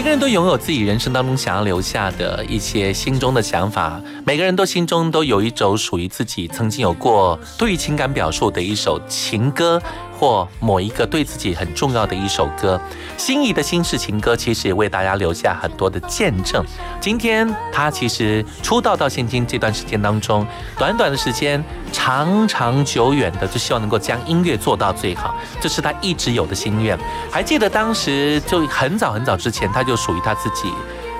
[0.00, 9.78] 每个人都拥有自己人生当中想要留下的一些心中的想法，每个人都心中都有一种属于自己曾经有过对于情感表述的一首情歌，
[10.20, 12.78] 或某一个对自己很重要的一首歌。
[13.16, 16.62] 心仪的心事情歌其实也为大家留下很多的见证。
[17.00, 20.46] 今天他其实出道到现今这段时间当中，
[20.76, 26.98] 短短的时间，长长久远的，就希望能够将音乐做到最好，这是他一直有的心愿。
[27.30, 30.70] 还记得当时就很早很早之前，他就属于他自己。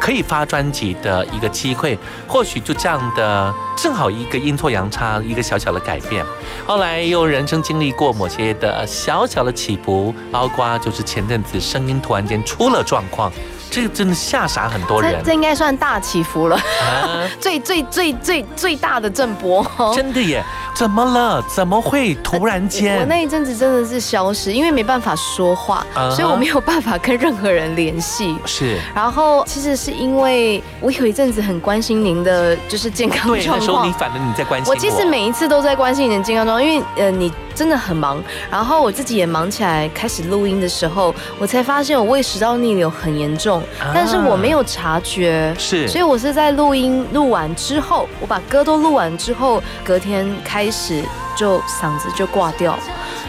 [0.00, 1.96] 可以发专辑的一个机会，
[2.26, 6.24] 或许就这样的正好一个阴错阳差，一个小小的改变。
[6.66, 13.30] 后来又人生经历过某些的小小的起伏，包括就是前阵子声音突然间出了状况，
[13.70, 15.26] 这个真的吓傻很多人这。
[15.26, 19.64] 这应该算大起伏了，啊 最最最最最大的震波。
[19.94, 20.42] 真的耶，
[20.74, 21.42] 怎么了？
[21.54, 23.06] 怎么会突然间我？
[23.06, 28.36] 那一阵子真的是消失，因为没办法说话啊所以我没有办法跟任何人联系。
[28.44, 28.78] 是。
[28.94, 33.92] 然后其实是因为我有一阵子很关心您的，就是健康，状况那时候你。
[33.92, 37.30] 反正你在关心我其实每一次都在关心你的健康状况，因为呃你
[37.60, 43.92] 真的很忙，然后我自己也忙起来，开始录音的时候，我才发现我胃食道逆流很严重，啊。
[43.94, 45.86] 但是我没有察觉，是。
[45.86, 51.04] 所以我是在录音录完之后，我把歌都录完之后，隔天开始
[51.36, 52.78] 就嗓子就挂掉。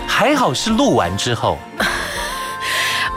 [0.07, 1.57] 还好是录完之后，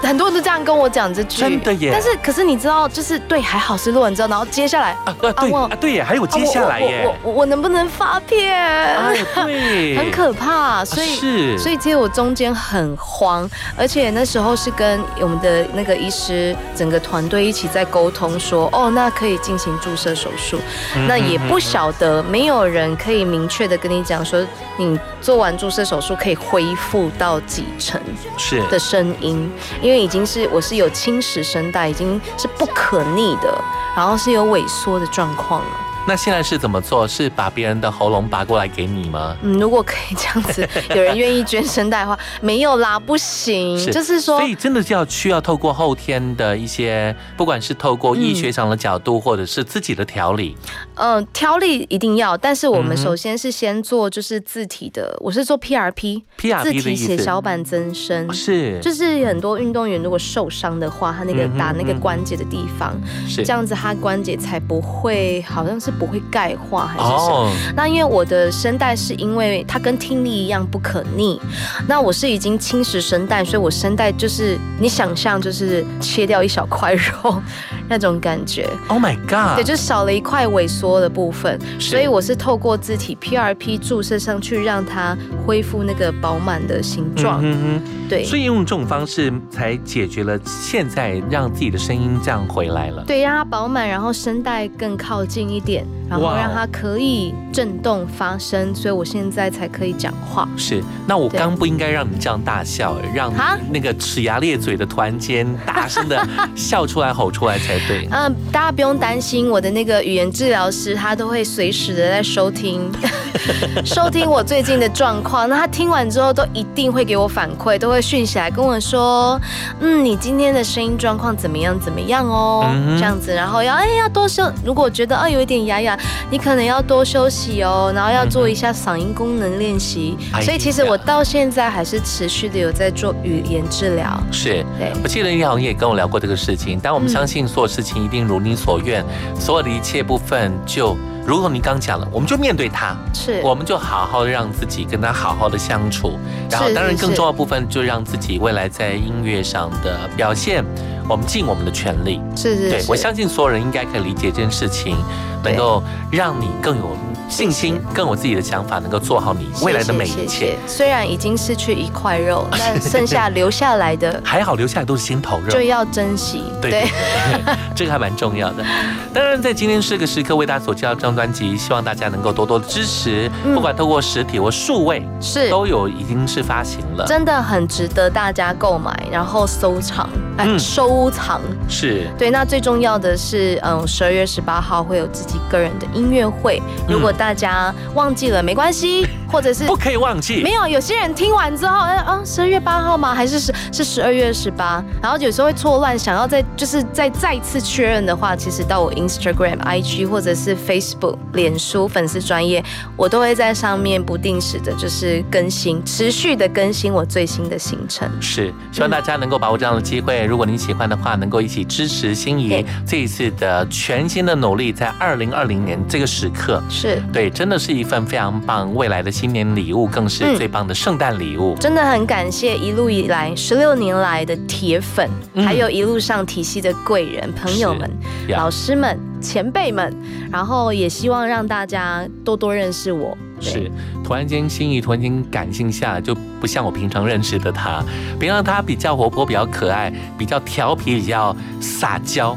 [0.04, 1.90] 很多人都这样跟我讲这句，真的耶。
[1.92, 7.04] 但是可是你知道，就是对，还好是录完之后，然后接下来啊对我啊对耶，还有接下来耶。
[7.04, 8.54] 啊我我能不能发片？
[8.54, 9.96] 哎对。
[10.04, 11.58] 很可怕，所以、是。
[11.58, 20.58] 所以其实我中间很慌，而且那时候是跟我们的那个医师整个团队一起在沟通说，哦，那可以进行注射手术，
[20.96, 24.44] 嗯那也不晓得，没有人可以明确的跟你讲说，
[24.76, 28.00] 你做完注射手术可以恢复到几成。
[28.36, 28.60] 是。
[28.68, 29.50] 的声音，
[29.80, 33.62] 因为已经是我是有侵蚀声带，已经是不可逆的，
[33.96, 35.83] 然后是有萎缩的状况了。
[36.06, 37.08] 那现在是怎么做？
[37.08, 39.36] 是把别人的喉咙拔过来给你吗？
[39.42, 50.56] 嗯，如果可以这样子， 有人愿意捐声带的话，没有啦，不行，就是说所以真的是要需要透过后天的一些，不管是透过医学上的角度，或者是自己的调理，
[50.96, 58.78] 嗯，调理一定要，但是我们首先是先做就是字体的，我是做 PRP，PRP 字体的意思血小板增生，是。
[58.80, 62.94] 就是很多运动员如果受伤的话，他那个打那个关节的地方，
[63.28, 63.44] 是。
[63.44, 67.48] 这样子他关节才不会好像是不会钙化还是什么。
[67.48, 71.40] 哦那因为我的声带是因为它跟听力一样不可逆，
[71.88, 77.42] 那我是已经侵蚀声带，所以我声带就是你想象就是切掉一小块肉
[77.88, 78.68] 那种感觉。
[78.88, 79.56] Oh my god！
[79.56, 87.40] 对，就少了一块萎缩的部分，所以我是透过自体 PRP 注射上去，让它恢复那个饱满的形状。
[87.42, 93.02] 嗯哼对所以用这种方式才解决了现在让自己的声音这样回来了。
[93.06, 100.46] 对，让它饱满，然后声带更靠近一点，然后让它可以震动发声，所以我现在才可以讲话。
[100.56, 103.32] 是，那我刚不应该让你这样大笑，让
[103.70, 108.06] 那个齿牙咧嘴的突然间大声的笑出来、吼出来才对。
[108.12, 112.90] 嗯，大家不用担心，我的那个语言治疗师他都会随时的在收听，
[113.84, 115.48] 收听我最近的状况。
[115.48, 119.40] 那他听完之后都一定会给我反馈，都会讯息来跟我说，
[119.80, 125.98] 嗯，你今天的声音状况怎么样怎么样哦，嗯这样子，然后要哎要多休，如果觉得哦有一点哑哑，
[126.30, 130.16] 你可能要多休息哦，然后要做一下嗓音功能练习。
[130.32, 130.44] 哎呀。
[130.44, 134.22] 所以其实我到现在还是持续的有在做语言治疗。
[134.30, 134.64] 是。
[134.78, 137.10] 对，我记得你好像也跟我聊过这个事情，但我们嗯。
[137.10, 139.04] 相信所有事情一定如你所愿，
[139.38, 140.96] 所有的一切部分就
[141.26, 143.40] 如同你刚讲了，我们就面对它，是。
[143.42, 146.18] 我们就好好的让自己跟他好好的相处，
[146.50, 150.62] 然后当然更重要的部分就让自己未来在音乐上的表现，
[151.08, 152.20] 我们尽我们的全力。
[152.34, 154.96] 对是是对我相信所有人应该可以理解这件事情，
[155.42, 156.96] 能够让你更有
[157.28, 160.56] 信心，跟我自己的想法，能够做好你未来的每一切。
[160.66, 166.44] 虽然已经失去一块肉，但剩下留下来的 还好留下来都是心头肉，就要珍惜。
[166.60, 168.64] 对对对， 这个还蛮重要的。
[169.12, 177.04] 当然，在今天这个时刻为大家所介绍这张专辑，希望大家能够多多的支持，嗯不管透过实体或数位，是都有已经是发行了。
[177.06, 181.40] 真的很值得大家购买，然后收藏，哎，嗯收藏。
[181.68, 186.60] 是对，那最重要的是，嗯，十二月十八号会有自己个人的音乐会。
[186.88, 190.42] 如果大家忘记了，没关系，或者是不可以忘记。
[190.42, 193.14] 没有，有些人听完之后，哎啊，十二月八号吗？
[193.14, 194.84] 还是十是十二月十八？
[195.02, 202.62] 然后有时候会错乱，想要再就是再再次确认的话，其实到我 Instagram、IG 或者是 Facebook、脸书粉丝专业，
[202.96, 208.08] 我都会在上面不定时的，就是更新，持续的更新我最新的行程。
[208.20, 210.24] 是，希望大家能够把握这样的机会。
[210.24, 221.54] 如果你喜欢的话，能够一起支持心仪这一次的全新的努力，在二零二零年这个时刻，是对，真的是一份非常棒未来的新年礼物，更是嗯最棒的圣诞礼物。
[221.60, 227.88] 真的很感谢一路以来十六年来的铁粉，嗯还有一路上体系的贵人、朋友们、
[228.30, 229.94] 老师们、前辈们，
[230.32, 233.16] 然后也希望让大家多多认识我。
[233.40, 233.70] 是，
[234.02, 237.84] 突然间心仪突然间感性下来，就不像我平常认识的他。
[238.18, 242.36] 平常他比较活泼，比较可爱，比较调皮，比较撒娇。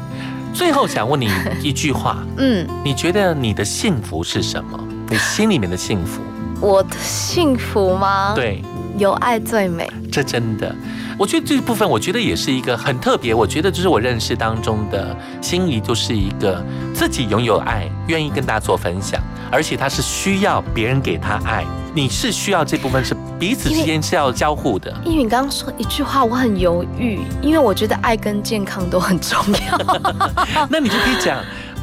[0.54, 1.28] 最后想问你
[1.60, 4.78] 一句话， 嗯，你觉得你的幸福是什么？
[5.10, 6.20] 你心里面的幸福？
[6.60, 8.62] 我的幸福吗？，对，
[8.96, 9.88] 有爱最美。
[10.10, 10.74] 这真的，
[11.18, 13.32] 我觉得这部分，我觉得也是一个很特别。
[13.32, 19.20] 我觉得就是我认识当中的心仪，就是一个自己拥有爱，愿意跟大家做分享，
[19.52, 21.64] 而且他是需要别人给他爱。
[21.94, 24.92] 你是需要这部分是彼此之间是要交互的。
[25.04, 30.00] 因为你刚刚说一句话，我很犹豫，因为我觉得爱跟健康都很重要。
[30.68, 31.38] 那你就可以讲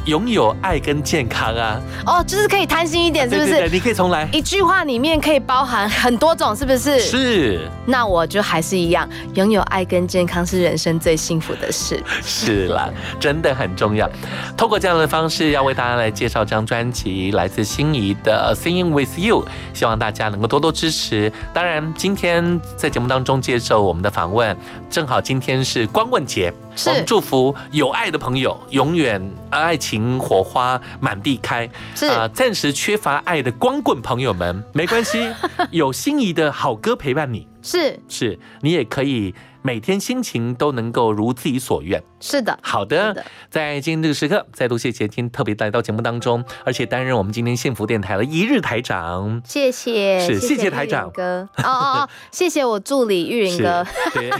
[0.06, 3.50] 拥有爱跟健康啊，哦，就是可以贪心一点，是不是？
[3.50, 4.28] 对对对你可以重来。
[4.32, 7.00] 一句话里面可以包含很多种，是不是？
[7.00, 7.68] 是。
[7.84, 12.00] 那我就还是一样，拥有爱跟健康是人生最幸福的事。
[12.22, 12.88] 是啦，
[13.18, 14.08] 真的很重要。
[14.56, 19.44] 透过这样的方式，要为大家来介绍这张专辑，来自心仪的《Singing with You》，
[19.74, 21.32] 希望大家能够多多支持。
[21.52, 24.56] 当然，今天在节目当中接受我们的访问，
[24.88, 29.20] 正好今天是光棍节，是我们祝福有爱的朋友永远
[29.50, 31.68] 爱情火花满地开。
[31.94, 35.26] 是啊、暂时缺乏爱的光棍朋友们，没关系，
[35.70, 37.46] 有心仪的好歌陪伴你。
[37.66, 42.00] 是是你也可以每天心情都能够如自己所愿。
[42.20, 49.42] 是的，好的，在今天这个时刻，再度谢谢今天特别来到节目当中，而且担任我们今天幸福电台的一日台长。
[49.44, 51.48] 谢谢，是谢谢台长哥。
[51.56, 53.84] 哦哦哦， 谢谢我助理玉林哥。
[54.14, 54.30] 对，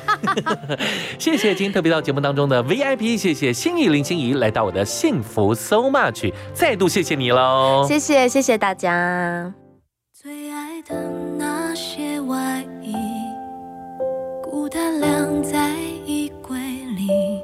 [1.18, 7.84] 谢谢今天特别到节目当中的 VIP，谢谢心仪林心怡来到我的幸福 so much，再度谢谢你喽。
[7.88, 9.52] 谢谢谢谢大家。
[10.12, 10.94] 最爱的
[11.38, 12.75] 那些外衣，
[14.56, 15.74] 孤单晾在
[16.06, 16.58] 衣柜
[16.96, 17.42] 里。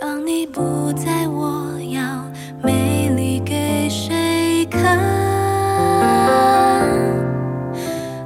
[0.00, 2.28] 当你不在，我要
[2.60, 4.98] 美丽给谁看？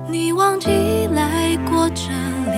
[0.09, 0.71] 你忘记
[1.13, 2.05] 来过这
[2.55, 2.57] 里，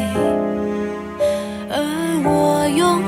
[1.68, 3.02] 而我永